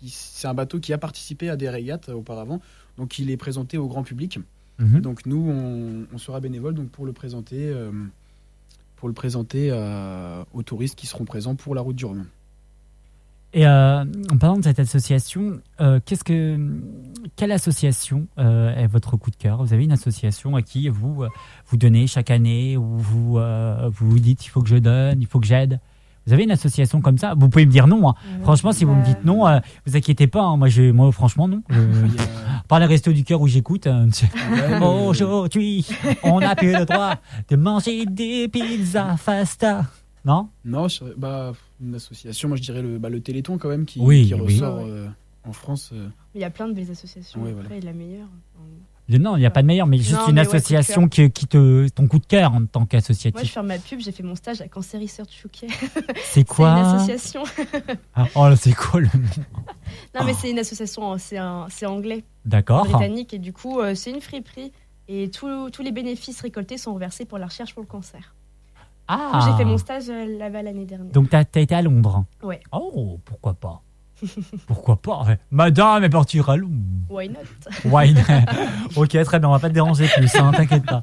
c'est 0.09 0.49
un 0.49 0.55
bateau 0.55 0.81
qui 0.81 0.93
a 0.95 0.99
participé 0.99 1.51
à 1.51 1.57
des 1.57 1.69
régates 1.69 2.09
auparavant 2.09 2.61
donc 2.97 3.19
il 3.19 3.31
est 3.31 3.37
présenté 3.37 3.77
au 3.77 3.87
grand 3.87 4.03
public. 4.03 4.39
mhm. 4.79 5.01
Donc 5.01 5.27
nous, 5.27 5.51
on, 5.51 6.07
on 6.13 6.19
sera 6.19 6.41
bénévole 6.41 6.75
donc 6.75 6.89
pour 6.89 7.05
le 7.05 7.13
présenter 7.13 7.69
euh, 7.69 7.91
pour 8.97 9.09
le 9.09 9.15
présenter 9.15 9.73
aux 10.53 10.63
touristes 10.63 10.95
qui 10.95 11.07
seront 11.07 11.25
présents 11.25 11.55
pour 11.55 11.75
la 11.75 11.81
route 11.81 11.97
du 11.97 12.05
Rhum. 12.05 12.27
Et 13.53 13.67
euh, 13.67 14.05
en 14.31 14.39
parlant 14.39 14.59
de 14.59 14.65
cette 14.65 14.79
association, 14.79 15.61
euh, 15.81 15.99
qu'est-ce 16.05 16.23
que, 16.23 16.57
quelle 17.37 17.53
association 17.53 18.27
euh, 18.39 18.75
est 18.75 18.87
votre 18.87 19.17
coup 19.17 19.31
de 19.31 19.37
cœur? 19.37 19.63
Vous 19.63 19.73
avez 19.73 19.85
une 19.85 19.93
association 19.93 20.57
à 20.57 20.63
qui 20.63 20.89
vous 20.89 21.23
euh, 21.23 21.29
vous 21.69 21.77
donnez 21.77 22.07
chaque 22.07 22.31
année 22.31 22.77
ou 22.77 22.85
vous 22.99 23.39
euh, 23.39 23.89
vous 23.93 24.11
vous 24.11 24.19
dites 24.19 24.45
il 24.45 24.49
faut 24.49 24.63
que 24.63 24.69
je 24.69 24.77
donne, 24.77 25.21
il 25.21 25.27
faut 25.27 25.41
que 25.41 25.47
j'aide? 25.47 25.81
Vous 26.27 26.35
avez 26.35 26.45
une 26.45 26.51
association 26.51 27.01
comme 27.01 27.17
ça? 27.17 27.35
Vous 27.37 27.49
pouvez 27.49 27.65
me 27.65 27.71
dire 27.73 27.87
non. 27.87 28.11
hein. 28.11 28.15
Franchement, 28.43 28.73
si 28.73 28.85
vous 28.85 28.95
me 28.95 29.03
dites 29.03 29.25
non, 29.25 29.47
euh, 29.49 29.59
vous 29.87 29.97
inquiétez 29.97 30.27
pas. 30.27 30.43
hein. 30.43 30.57
Moi, 30.59 30.69
je, 30.69 30.91
moi, 30.91 31.11
franchement, 31.13 31.49
non. 31.49 31.63
Je- 31.71 31.79
a- 32.23 32.63
Par 32.69 32.79
les 32.79 32.85
restos 32.87 33.13
du 33.13 33.25
cœur 33.25 33.41
où 33.41 33.49
j'écoute. 33.49 33.87
euh, 33.87 34.05
Ouais, 34.51 34.79
le- 34.79 34.85
Aujourd'hui, 34.85 35.87
on 36.23 36.41
n'a 36.41 36.55
plus 36.55 36.73
le 36.77 36.85
droit 36.85 37.15
de 37.49 37.57
manger 37.57 38.05
des 38.05 38.49
pizzas 38.49 39.17
fasta. 39.17 39.87
Non? 40.25 40.49
Non, 40.67 40.87
bah, 41.17 41.53
une 41.83 41.95
association, 41.95 42.49
moi 42.49 42.59
je 42.59 42.63
dirais 42.63 42.83
le, 42.83 42.99
bah, 42.99 43.09
le 43.09 43.21
Téléthon 43.21 43.57
quand 43.57 43.71
même 43.71 43.87
qui, 43.87 43.99
Oui, 44.01 44.27
qui 44.27 44.35
oui. 44.35 44.41
ressort 44.41 44.81
euh, 44.87 45.09
en 45.49 45.53
France. 45.53 45.91
euh. 45.93 46.09
Il 46.35 46.41
y 46.41 46.45
a 46.45 46.51
plein 46.51 46.69
de 46.69 46.73
belles 46.75 46.91
associations. 46.91 47.41
Ouais, 47.43 47.51
Après, 47.53 47.65
voilà. 47.79 47.85
la 47.85 47.93
meilleure. 47.93 48.29
Non, 49.09 49.37
il 49.37 49.41
n'y 49.41 49.47
a 49.47 49.51
pas 49.51 49.63
de 49.63 49.67
meilleur, 49.67 49.89
mais 49.89 49.99
juste 49.99 50.13
Non, 50.13 50.29
une 50.29 50.35
mais 50.37 50.43
ouais, 50.43 50.47
association 50.55 51.09
qui, 51.09 51.33
qui 51.33 51.49
te. 51.49 51.89
ton 51.89 52.07
coup 52.07 52.21
de 52.21 52.27
cœur 52.27 52.55
en 52.55 52.65
tant 52.67 52.81
Moi, 52.81 52.85
je 52.93 52.97
qu'associatif. 52.97 53.53
fais 53.53 53.63
ma 53.63 53.77
pub, 53.79 53.99
j'ai 53.99 54.13
fait 54.13 54.23
mon 54.23 54.37
stage 54.37 54.61
à 54.61 54.69
Cancer 54.69 55.01
Research 55.01 55.45
UK. 55.45 55.67
C'est 55.69 56.17
C'est 56.25 56.41
une 56.43 56.47
quoi 56.47 56.73
association. 56.75 57.43
Ah, 58.15 58.27
Oh 58.37 58.49
là, 58.49 58.55
c'est 58.55 58.73
quoi 58.73 59.01
le 59.01 59.07
nom 59.07 59.25
Non, 60.15 60.25
mais 60.25 60.33
c'est 60.35 60.49
une 60.53 60.61
association, 60.61 61.19
c'est 61.19 61.39
un- 61.39 61.67
c'est 61.71 61.87
anglais, 61.87 62.23
D'accord. 62.45 62.85
britannique, 62.85 63.35
et 63.35 63.39
du 63.41 63.53
coup, 63.53 63.81
euh, 63.81 63.97
c'est 63.97 64.13
une 64.13 64.21
friperie. 64.21 64.71
Et 65.09 65.29
tous 65.29 65.71
tous 65.71 65.83
les 65.83 65.91
bénéfices 65.91 66.41
récoltés 66.41 66.79
sont 66.79 66.95
reversés 66.95 67.25
pour 67.25 67.39
la 67.39 67.47
recherche 67.47 67.75
pour 67.75 67.83
le 67.83 67.89
cancer. 67.89 68.37
Ah 69.09 69.45
J'ai 69.45 69.57
fait 69.57 69.65
mon 69.65 69.77
stage 69.79 70.09
euh, 70.09 70.39
là-bas 70.39 70.63
l'année 70.63 70.85
dernière. 70.85 71.11
Donc, 71.13 71.31
t'as 71.31 71.39
as 71.53 71.59
été 71.61 71.75
à 71.75 71.83
Londres 71.83 72.27
Ouais. 72.45 72.61
Oh, 72.71 73.19
pourquoi 73.25 73.55
pas 73.55 73.83
Pourquoi 74.67 74.97
pas 74.97 75.25
ouais. 75.25 75.39
Madame 75.51 76.05
est 76.05 76.09
partie 76.11 76.39
Londres. 76.39 76.69
Why 77.09 77.29
not? 77.29 77.41
Wine. 77.85 78.23
ok, 78.97 79.23
très 79.25 79.39
bien, 79.39 79.49
on 79.49 79.53
va 79.53 79.59
pas 79.59 79.69
te 79.69 79.75
déranger 79.75 80.09
plus, 80.17 80.35
hein, 80.37 80.53
t'inquiète 80.55 80.87
pas. 80.87 81.03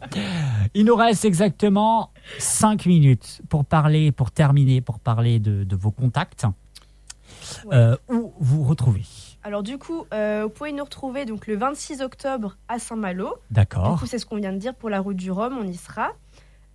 Il 0.74 0.86
nous 0.86 0.96
reste 0.96 1.26
exactement 1.26 2.12
5 2.40 2.86
minutes 2.86 3.42
pour 3.50 3.66
parler, 3.66 4.12
pour 4.12 4.32
terminer, 4.32 4.82
pour 4.82 5.00
parler 5.00 5.40
de, 5.40 5.64
de 5.64 5.76
vos 5.76 5.92
contacts. 5.92 6.46
Euh, 7.72 7.96
où 8.10 8.34
vous 8.40 8.64
retrouvez? 8.64 9.04
Alors 9.44 9.64
du 9.64 9.78
coup, 9.78 10.06
euh, 10.14 10.42
vous 10.44 10.50
pouvez 10.50 10.74
nous 10.74 10.84
retrouver 10.84 11.26
donc 11.26 11.48
le 11.48 11.56
26 11.56 12.02
octobre 12.02 12.58
à 12.68 12.80
Saint-Malo. 12.80 13.28
Du 13.50 13.56
D'accord. 13.56 14.00
coup, 14.00 14.06
c'est 14.06 14.20
ce 14.20 14.26
qu'on 14.26 14.36
vient 14.38 14.52
de 14.52 14.58
dire 14.58 14.76
pour 14.76 14.90
la 14.90 15.00
route 15.00 15.16
du 15.16 15.32
Rhum, 15.32 15.58
on 15.58 15.66
y 15.68 15.76
sera. 15.76 16.10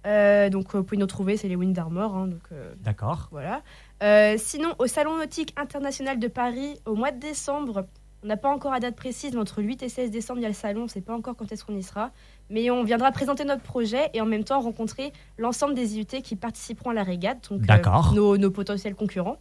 Euh, 0.07 0.49
donc, 0.51 0.75
vous 0.75 0.83
pouvez 0.83 0.97
nous 0.97 1.07
trouver, 1.07 1.37
c'est 1.37 1.49
les 1.49 1.57
Wind 1.57 1.79
Armor. 1.79 2.17
hein, 2.17 2.31
D'accord. 2.83 3.29
voilà. 3.31 3.61
Euh, 4.03 4.35
sinon, 4.39 4.75
au 4.79 4.87
Salon 4.87 5.17
nautique 5.17 5.55
international 5.57 6.19
de 6.19 6.29
Paris, 6.29 6.81
au 6.87 6.95
mois 6.95 7.13
de 7.13 7.21
décembre, 7.21 7.87
on 8.25 8.27
n'a 8.27 8.37
pas 8.37 8.51
encore 8.51 8.73
la 8.73 8.81
date 8.81 8.97
précise, 8.97 9.33
mais 9.33 9.41
entre 9.41 9.61
le 9.61 9.69
8 9.69 9.83
et 9.83 9.89
16 9.89 10.11
décembre, 10.11 10.41
il 10.41 10.43
y 10.43 10.47
a 10.47 10.49
le 10.49 10.55
salon, 10.55 10.83
on 10.83 10.85
ne 10.85 10.89
sait 10.89 11.01
pas 11.01 11.15
encore 11.15 11.37
quand 11.37 11.51
est-ce 11.51 11.65
qu'on 11.65 11.77
y 11.77 11.83
sera. 11.83 12.11
Mais 12.51 12.71
on 12.71 12.85
viendra 12.85 13.11
présenter 13.13 13.45
notre 13.45 13.63
projet 13.63 14.11
et 14.15 14.21
en 14.21 14.27
même 14.27 14.45
temps 14.45 14.61
rencontrer 14.61 15.13
l'ensemble 15.39 15.75
des 15.75 15.99
IUT 15.99 16.23
qui 16.23 16.37
participeront 16.37 16.91
à 16.91 16.95
la 16.95 17.03
régate, 17.03 17.49
donc 17.51 17.63
euh, 17.63 17.67
D'accord. 17.67 18.13
nos, 18.15 18.37
nos 18.37 18.51
potentiels 18.51 18.95
concurrents. 18.95 19.39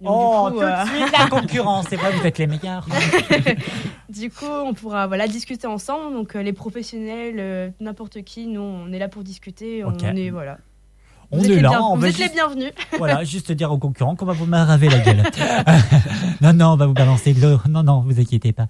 Donc, 0.00 0.12
Oh, 0.12 0.48
du 0.48 0.54
coup, 0.54 0.60
tout 0.60 0.66
euh, 0.66 0.82
de 0.82 0.88
suite 0.88 1.12
la 1.18 1.26
concurrence, 1.28 1.86
c'est 1.88 1.96
vrai, 1.96 2.12
vous 2.12 2.26
êtes 2.26 2.38
les 2.38 2.46
meilleurs. 2.46 2.86
Du 4.08 4.30
coup, 4.30 4.46
on 4.46 4.74
pourra 4.74 5.06
voilà, 5.06 5.26
discuter 5.26 5.66
ensemble. 5.66 6.14
Donc, 6.14 6.36
euh, 6.36 6.42
les 6.42 6.52
professionnels, 6.52 7.36
euh, 7.38 7.70
n'importe 7.80 8.22
qui, 8.22 8.46
nous, 8.46 8.60
on 8.60 8.92
est 8.92 8.98
là 8.98 9.08
pour 9.08 9.24
discuter. 9.24 9.82
On 9.82 9.96
est, 9.98 10.30
voilà. 10.30 10.58
On 11.30 11.38
vous 11.38 11.44
est 11.44 11.48
les 11.56 11.60
là, 11.60 11.68
bien- 11.70 11.80
on 11.82 11.94
vous 11.96 12.00
va 12.02 12.08
êtes 12.08 12.16
les 12.18 12.22
juste- 12.24 12.34
bienvenus. 12.34 12.72
Voilà, 12.98 13.24
juste 13.24 13.50
dire 13.52 13.70
aux 13.72 13.78
concurrents 13.78 14.14
qu'on 14.16 14.26
va 14.26 14.32
vous 14.34 14.46
maraver 14.46 14.88
la 14.88 14.98
gueule. 15.00 15.22
non, 16.40 16.52
non, 16.52 16.66
on 16.72 16.76
va 16.76 16.86
vous 16.86 16.92
balancer 16.94 17.32
de 17.34 17.40
l'eau. 17.40 17.58
Non, 17.68 17.82
non, 17.82 18.00
vous 18.00 18.20
inquiétez 18.20 18.52
pas. 18.52 18.66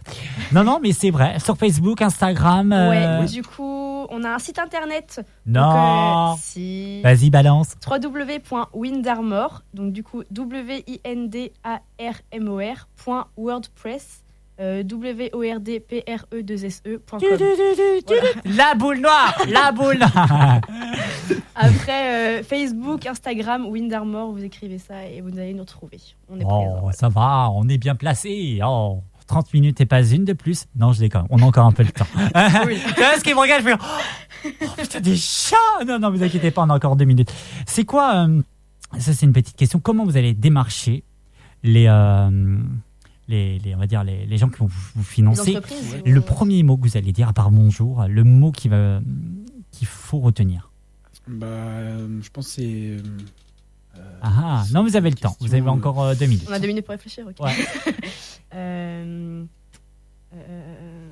Non, 0.52 0.64
non, 0.64 0.78
mais 0.82 0.92
c'est 0.92 1.10
vrai. 1.10 1.38
Sur 1.40 1.56
Facebook, 1.56 2.00
Instagram. 2.02 2.72
euh, 2.72 3.20
Ouais, 3.20 3.26
du 3.26 3.42
coup, 3.42 4.06
on 4.10 4.24
a 4.24 4.30
un 4.30 4.38
site 4.38 4.58
internet. 4.58 5.20
Non. 5.46 5.60
Donc, 6.32 6.36
euh, 6.36 6.40
si. 6.40 7.02
Vas-y, 7.02 7.30
balance. 7.30 7.74
www.windarmor, 7.88 9.62
donc 9.74 9.92
du 9.92 10.02
coup 10.02 10.22
W-I-N-D-A-R-M-O-R, 11.64 12.88
point 12.96 13.26
WordPress, 13.36 14.23
euh, 14.60 14.82
W-O-R-D-P-R-E-2-S-E.com. 14.84 17.20
La 18.44 18.74
boule 18.74 19.00
noire 19.00 19.36
La 19.48 19.72
boule 19.76 19.98
noire 19.98 20.60
Après, 21.56 22.38
euh, 22.38 22.42
Facebook, 22.42 23.06
Instagram, 23.06 23.66
Windarmor, 23.66 24.32
vous 24.32 24.44
écrivez 24.44 24.78
ça 24.78 25.06
et 25.06 25.20
vous 25.20 25.38
allez 25.38 25.54
nous 25.54 25.62
retrouver. 25.62 25.98
On 26.28 26.38
est 26.38 26.44
présents. 26.44 26.82
Oh, 26.84 26.90
ça 26.92 27.08
va, 27.08 27.50
on 27.52 27.68
est 27.68 27.78
bien 27.78 27.96
placé. 27.96 28.60
Oh, 28.64 29.02
30 29.26 29.52
minutes 29.54 29.80
et 29.80 29.86
pas 29.86 30.04
une 30.04 30.24
de 30.24 30.34
plus. 30.34 30.66
Non, 30.76 30.92
je 30.92 31.00
déconne, 31.00 31.26
on 31.30 31.38
a 31.38 31.44
encore 31.44 31.66
un 31.66 31.72
peu 31.72 31.82
le 31.82 31.90
temps. 31.90 32.06
Oui. 32.66 32.78
Tu 32.94 33.00
vois 33.00 33.18
ce 33.18 33.24
qui 33.24 33.34
me 33.34 33.40
regarde, 33.40 33.62
je 33.62 33.68
fais 33.70 33.76
oh, 33.80 34.48
oh, 34.62 34.66
putain, 34.76 35.00
des 35.00 35.16
chats 35.16 35.56
Non, 35.86 35.98
non, 35.98 36.10
vous 36.10 36.22
inquiétez 36.22 36.50
pas, 36.50 36.62
on 36.62 36.70
a 36.70 36.74
encore 36.74 36.96
deux 36.96 37.06
minutes. 37.06 37.32
C'est 37.66 37.84
quoi, 37.84 38.26
euh, 38.26 38.42
ça 38.98 39.12
c'est 39.12 39.26
une 39.26 39.32
petite 39.32 39.56
question, 39.56 39.80
comment 39.80 40.04
vous 40.04 40.16
allez 40.16 40.34
démarcher 40.34 41.04
les, 41.62 41.86
euh, 41.88 42.58
les, 43.28 43.58
les- 43.58 43.74
on 43.74 43.78
va 43.78 43.87
dire, 43.87 44.04
les, 44.04 44.26
les 44.26 44.38
gens 44.38 44.48
qui 44.48 44.58
vont 44.58 44.68
vous, 44.94 45.02
financer 45.02 45.54
Le 46.04 46.20
premier 46.20 46.62
mot 46.62 46.76
que 46.76 46.82
vous 46.82 46.96
allez 46.96 47.12
dire, 47.12 47.28
à 47.28 47.32
part 47.32 47.50
bonjour, 47.50 48.04
le 48.08 48.24
mot 48.24 48.52
qui 48.52 48.68
va, 48.68 49.00
qu'il 49.70 49.87
faut 49.87 50.18
retenir. 50.20 50.70
Bah, 51.26 51.46
euh, 51.46 52.20
je 52.22 52.30
pense 52.30 52.46
que 52.48 52.52
c'est. 52.52 52.96
euh, 53.96 54.18
Ah, 54.20 54.62
ah, 54.62 54.64
non, 54.72 54.82
vous 54.82 54.96
avez 54.96 55.10
le 55.10 55.16
temps, 55.16 55.37
vous 55.40 55.54
avez 55.54 55.68
encore 55.68 56.02
euh, 56.02 56.14
deux 56.14 56.26
minutes. 56.26 56.46
On 56.48 56.52
a 56.52 56.58
deux 56.58 56.66
minutes 56.68 56.84
pour 56.84 56.92
réfléchir, 56.92 57.26
ok. 57.26 57.44
Ouais. 57.44 57.52
Euh, 58.56 59.44
euh. 60.32 61.08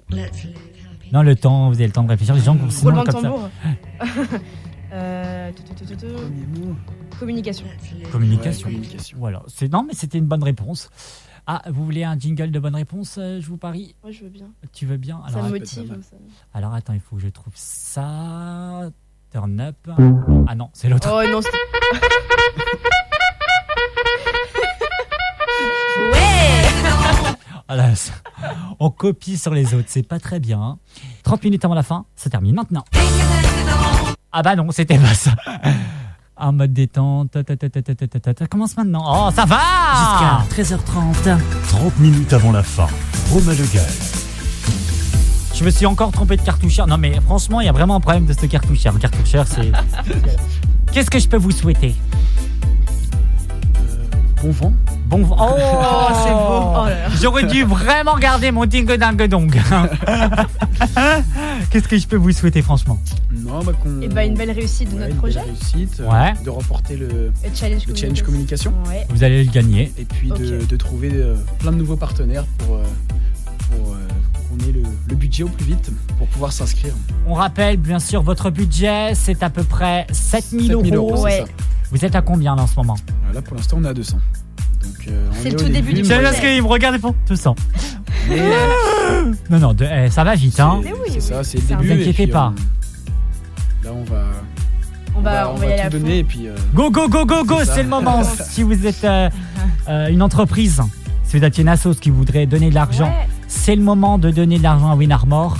Non, 1.13 1.23
le 1.23 1.35
temps, 1.35 1.71
vous 1.71 1.75
avez 1.75 1.87
le 1.87 1.93
temps 1.93 2.05
de 2.05 2.09
réfléchir. 2.11 2.37
Les 2.37 2.41
gens, 2.41 2.55
de 2.55 2.61
comme 2.61 2.71
ça, 2.71 3.05
tambour. 3.11 3.49
Communication. 7.19 7.67
Communication. 8.11 8.69
Voilà. 9.19 9.43
C'est 9.49 9.71
non, 9.73 9.85
mais 9.87 9.95
c'était 9.95 10.19
une 10.19 10.27
bonne 10.27 10.43
réponse. 10.45 10.89
Ah, 11.47 11.63
vous 11.71 11.85
voulez 11.85 12.05
un 12.05 12.17
jingle 12.19 12.51
de 12.53 12.59
bonne 12.61 12.77
réponse 12.77 13.17
euh, 13.19 13.41
Je 13.41 13.49
vous 13.49 13.57
parie? 13.57 13.95
Moi, 14.03 14.13
je 14.13 14.23
veux 14.23 14.31
bien. 14.31 14.47
Tu 14.73 14.87
veux 14.87 14.97
bien? 14.97 15.21
Ça 15.29 15.39
alors, 15.39 15.45
me 15.51 15.53
pas 15.55 15.59
motive. 15.59 15.99
ça. 16.03 16.17
alors 16.55 16.73
attends, 16.75 16.93
il 16.93 17.01
faut 17.01 17.17
que 17.17 17.23
je 17.23 17.29
trouve 17.29 17.53
ça. 17.57 18.91
Turn 19.33 19.61
up. 19.61 19.77
Ah 20.47 20.55
non, 20.55 20.71
c'est 20.73 20.89
l'autre. 20.89 21.09
Oh 21.11 21.23
non, 21.31 21.41
Ah 27.69 27.95
ça- 27.95 28.13
on 28.79 28.91
copie 28.91 29.39
sur 29.39 29.55
les 29.55 29.73
autres, 29.75 29.87
c'est 29.89 30.07
pas 30.07 30.19
très 30.21 30.39
bien. 30.41 30.79
30 31.23 31.43
minutes 31.45 31.65
avant 31.65 31.75
la 31.75 31.83
fin, 31.83 32.05
ça 32.17 32.29
termine 32.29 32.55
maintenant. 32.55 32.85
Ah 34.31 34.43
bah 34.43 34.55
non, 34.57 34.71
c'était 34.71 34.99
pas 34.99 35.15
ça 35.15 35.35
en 36.43 36.53
mode 36.53 36.73
détente. 36.73 37.37
Commence 38.51 38.77
maintenant. 38.77 39.05
Oh, 39.07 39.31
ça 39.35 39.45
va 39.45 39.59
Jusqu'à 40.49 40.77
13h30. 40.77 41.39
30 41.69 41.99
minutes 42.01 42.33
avant 42.33 42.53
la 42.53 42.63
fin. 42.63 42.87
Romain 43.31 43.53
Legal. 43.53 43.87
Je 45.55 45.65
me 45.65 45.71
suis 45.71 45.87
encore 45.87 46.11
trompé 46.11 46.37
de 46.37 46.43
cartoucheur. 46.43 46.87
Non, 46.87 46.99
mais 46.99 47.21
franchement, 47.21 47.61
il 47.61 47.67
y 47.67 47.69
a 47.69 47.73
vraiment 47.73 47.97
un 47.97 48.01
problème 48.01 48.27
de 48.27 48.33
ce 48.33 48.47
cartoucheur. 48.47 48.93
Le 48.95 48.99
cartoucheur, 48.99 49.47
c'est. 49.47 49.71
Qu'est-ce 50.93 51.11
que 51.11 51.19
je 51.19 51.29
peux 51.29 51.37
vous 51.37 51.53
souhaiter? 51.53 51.95
Euh, 53.77 54.05
Bon 54.43 54.51
vent 54.51 54.73
Bon... 55.13 55.29
Oh, 55.31 55.37
Oh, 55.39 56.09
c'est 56.25 56.33
beau. 56.33 56.73
Oh 56.75 56.85
là 56.87 57.09
là. 57.09 57.09
J'aurais 57.21 57.45
dû 57.45 57.65
vraiment 57.65 58.17
garder 58.19 58.51
mon 58.51 58.65
dingue 58.65 58.95
dingue 58.97 59.27
dong. 59.29 59.55
Qu'est-ce 61.71 61.89
que 61.89 61.99
je 61.99 62.07
peux 62.07 62.17
vous 62.17 62.33
souhaiter 62.33 62.63
franchement 62.63 62.99
Non, 63.31 63.63
bah 63.63 63.73
qu'on. 63.83 64.01
Et 64.01 64.09
bah, 64.09 64.25
une 64.25 64.35
belle 64.35 64.51
réussite 64.51 64.91
de 64.91 64.95
Ouais, 64.95 65.01
notre 65.09 65.15
une 65.15 65.21
belle 65.21 65.33
projet. 65.33 65.41
réussite. 65.41 66.01
euh, 66.01 66.09
Ouais. 66.11 66.33
De 66.45 66.51
remporter 66.51 66.97
le, 66.97 67.09
Le 67.09 67.33
challenge, 67.55 67.87
le 67.87 67.95
challenge 67.95 68.23
communication. 68.23 68.73
Ouais. 68.89 69.07
Vous 69.11 69.23
allez 69.25 69.45
le 69.45 69.51
gagner. 69.51 69.93
Et 69.99 70.05
puis 70.05 70.29
de, 70.31 70.77
trouver 70.77 71.11
euh, 71.13 71.37
plein 71.59 71.73
de 71.73 71.77
nouveaux 71.77 71.97
partenaires 71.97 72.45
pour, 72.59 72.77
euh, 72.77 72.83
pour 73.71 73.93
euh, 73.95 73.97
qu'on 74.49 74.59
ait 74.69 74.73
le, 74.73 74.83
le 75.09 75.15
budget 75.15 75.43
au 75.45 75.49
plus 75.49 75.65
vite 75.67 75.91
pour 76.19 76.27
pouvoir 76.29 76.53
s'inscrire. 76.53 76.95
On 77.27 77.35
rappelle 77.35 77.77
bien 77.77 77.99
sûr 78.01 78.23
votre 78.23 78.51
budget, 78.51 79.13
c'est 79.15 79.43
à 79.43 79.51
peu 79.51 79.63
près 79.63 80.07
7000 80.11 80.67
7000 80.69 80.95
euros. 80.95 81.09
euros, 81.11 81.17
c'est 81.19 81.23
Ouais. 81.23 81.39
ça. 81.41 81.45
Vous 81.91 82.05
êtes 82.05 82.17
à 82.17 82.23
combien 82.23 82.57
là 82.57 82.63
en 82.63 82.67
ce 82.67 82.77
moment? 82.77 82.97
Voilà, 83.27 83.43
pour 83.43 83.55
l'instant, 83.57 83.77
on 83.81 83.85
est 83.85 83.89
à 83.89 83.95
200. 83.95 84.17
Euh, 85.09 85.29
C'est 85.33 85.49
est 85.49 85.51
le 85.53 85.57
tout 85.57 85.69
début 85.69 85.93
du 85.93 86.03
projet. 86.03 86.23
parce 86.23 86.39
qu'ils 86.41 86.63
me 86.63 86.69
regardent 86.69 86.97
et 86.97 86.99
font 86.99 87.15
tout 87.27 87.37
ça. 87.37 87.55
mais, 88.29 88.41
euh, 88.41 89.33
Non, 89.51 89.59
non, 89.59 89.73
de- 89.75 89.85
eh, 89.85 90.11
ça 90.11 90.25
va 90.25 90.35
vite. 90.35 90.59
Hein. 90.61 90.81
Mais 90.83 90.93
oui, 90.93 90.99
c'est 91.09 91.15
oui. 91.15 91.21
ça, 91.21 91.45
c'est 91.45 91.59
le 91.59 91.65
C'est 91.67 91.75
un- 91.75 91.77
début. 91.79 91.89
Vous 91.89 91.95
et 91.99 92.03
inquiétez 92.03 92.23
puis, 92.25 92.33
pas. 92.33 92.53
euh, 93.85 93.85
là, 93.85 93.91
on 93.95 94.05
va, 94.05 94.23
On 95.17 95.21
va, 95.21 95.51
on 95.51 95.55
va 95.57 95.67
y 95.67 95.73
aller 95.73 95.81
à 95.83 95.91
tout 95.91 95.97
fond. 95.99 96.03
donner 96.05 96.19
et 96.19 96.25
puis. 96.25 96.49
euh, 96.49 96.55
Go, 96.75 96.91
go, 96.91 97.09
go, 97.09 97.25
go, 97.27 97.45
go, 97.45 97.57
C'est 97.61 97.65
ça. 97.67 97.75
c'est 97.75 97.83
le 97.83 97.89
moment. 97.89 98.23
si 98.51 98.63
vous 98.63 98.87
êtes 98.87 99.05
euh, 99.05 99.29
euh, 99.89 100.09
une 100.09 100.23
entreprise, 100.23 100.81
si 101.25 101.39
vous 101.39 101.45
êtes 101.45 101.59
une 101.59 101.69
assos 101.69 101.95
qui 101.95 102.11
voudrait 102.11 102.47
donner 102.47 102.71
de 102.71 102.75
l'argent, 102.75 103.07
Ouais. 103.07 103.29
c'est 103.49 103.77
le 103.77 103.83
moment 103.83 104.19
de 104.19 104.31
donner 104.31 104.59
de 104.59 104.63
l'argent 104.63 104.91
à 104.91 104.95
WinArmor 104.97 105.57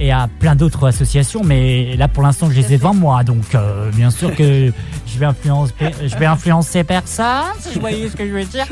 et 0.00 0.10
à 0.10 0.28
plein 0.40 0.56
d'autres 0.56 0.88
associations. 0.88 1.42
Mais 1.44 1.94
là, 1.96 2.08
pour 2.08 2.22
l'instant, 2.22 2.50
je 2.50 2.56
les 2.56 2.72
ai 2.72 2.78
devant 2.78 2.94
moi. 2.94 3.22
Donc, 3.22 3.54
euh, 3.54 3.90
bien 3.92 4.10
sûr 4.10 4.34
que 4.34 4.72
je 5.06 5.18
vais, 5.18 5.26
influencer, 5.26 5.74
je 6.02 6.16
vais 6.16 6.26
influencer 6.26 6.82
personne, 6.82 7.44
si 7.60 7.74
vous 7.74 7.80
voyez 7.80 8.08
ce 8.08 8.16
que 8.16 8.26
je 8.26 8.32
veux 8.32 8.44
dire. 8.44 8.66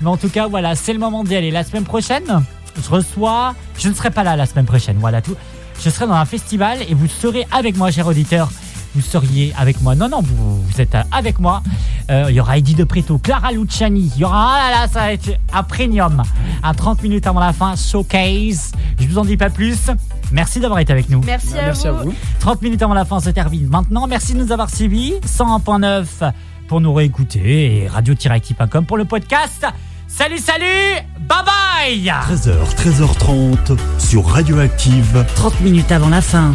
Mais 0.00 0.08
en 0.08 0.16
tout 0.16 0.28
cas, 0.28 0.46
voilà, 0.46 0.74
c'est 0.74 0.92
le 0.92 0.98
moment 0.98 1.24
d'y 1.24 1.34
aller. 1.34 1.50
La 1.50 1.64
semaine 1.64 1.84
prochaine, 1.84 2.44
je 2.82 2.88
reçois. 2.88 3.54
Je 3.78 3.88
ne 3.88 3.94
serai 3.94 4.10
pas 4.10 4.22
là 4.22 4.36
la 4.36 4.46
semaine 4.46 4.66
prochaine. 4.66 4.96
Voilà 5.00 5.22
tout. 5.22 5.34
Je 5.82 5.90
serai 5.90 6.06
dans 6.06 6.14
un 6.14 6.24
festival 6.24 6.78
et 6.88 6.94
vous 6.94 7.08
serez 7.08 7.46
avec 7.50 7.76
moi, 7.76 7.90
cher 7.90 8.06
auditeur. 8.06 8.50
Vous 8.94 9.00
seriez 9.00 9.52
avec 9.58 9.80
moi. 9.82 9.96
Non, 9.96 10.08
non, 10.08 10.20
vous, 10.22 10.62
vous 10.62 10.80
êtes 10.80 10.96
avec 11.10 11.40
moi. 11.40 11.62
Euh, 12.10 12.26
Il 12.28 12.36
y 12.36 12.40
aura 12.40 12.58
Eddie 12.58 12.74
De 12.76 12.84
Preto, 12.84 13.18
Clara 13.18 13.50
Luciani. 13.50 14.12
Il 14.14 14.20
y 14.20 14.24
aura, 14.24 14.54
ah 14.54 14.70
là 14.70 14.80
là, 14.82 14.88
ça 14.88 15.00
va 15.00 15.12
être 15.12 15.30
un 15.52 15.62
premium. 15.64 16.22
Un 16.62 16.74
30 16.74 17.02
minutes 17.02 17.26
avant 17.26 17.40
la 17.40 17.52
fin, 17.52 17.74
showcase. 17.74 18.70
Je 19.00 19.08
vous 19.08 19.18
en 19.18 19.24
dis 19.24 19.36
pas 19.36 19.50
plus. 19.50 19.90
Merci 20.34 20.58
d'avoir 20.58 20.80
été 20.80 20.92
avec 20.92 21.08
nous. 21.08 21.22
Merci, 21.24 21.52
bah, 21.54 21.60
à, 21.60 21.62
merci 21.66 21.86
vous. 21.88 21.94
à 21.94 22.02
vous. 22.02 22.14
30 22.40 22.60
minutes 22.62 22.82
avant 22.82 22.92
la 22.92 23.04
fin 23.04 23.20
se 23.20 23.30
termine 23.30 23.68
maintenant. 23.68 24.08
Merci 24.08 24.34
de 24.34 24.38
nous 24.40 24.50
avoir 24.50 24.68
suivis. 24.68 25.14
101.9 25.24 26.32
pour 26.66 26.80
nous 26.80 26.92
réécouter 26.92 27.82
et 27.84 27.88
radio-active.com 27.88 28.84
pour 28.84 28.96
le 28.96 29.04
podcast. 29.04 29.64
Salut, 30.08 30.38
salut, 30.38 30.64
bye 31.20 31.38
bye 31.44 32.12
13h, 32.28 32.52
13h30 32.76 33.78
sur 33.98 34.26
Radioactive. 34.26 35.24
30 35.36 35.60
minutes 35.60 35.92
avant 35.92 36.08
la 36.08 36.20
fin. 36.20 36.54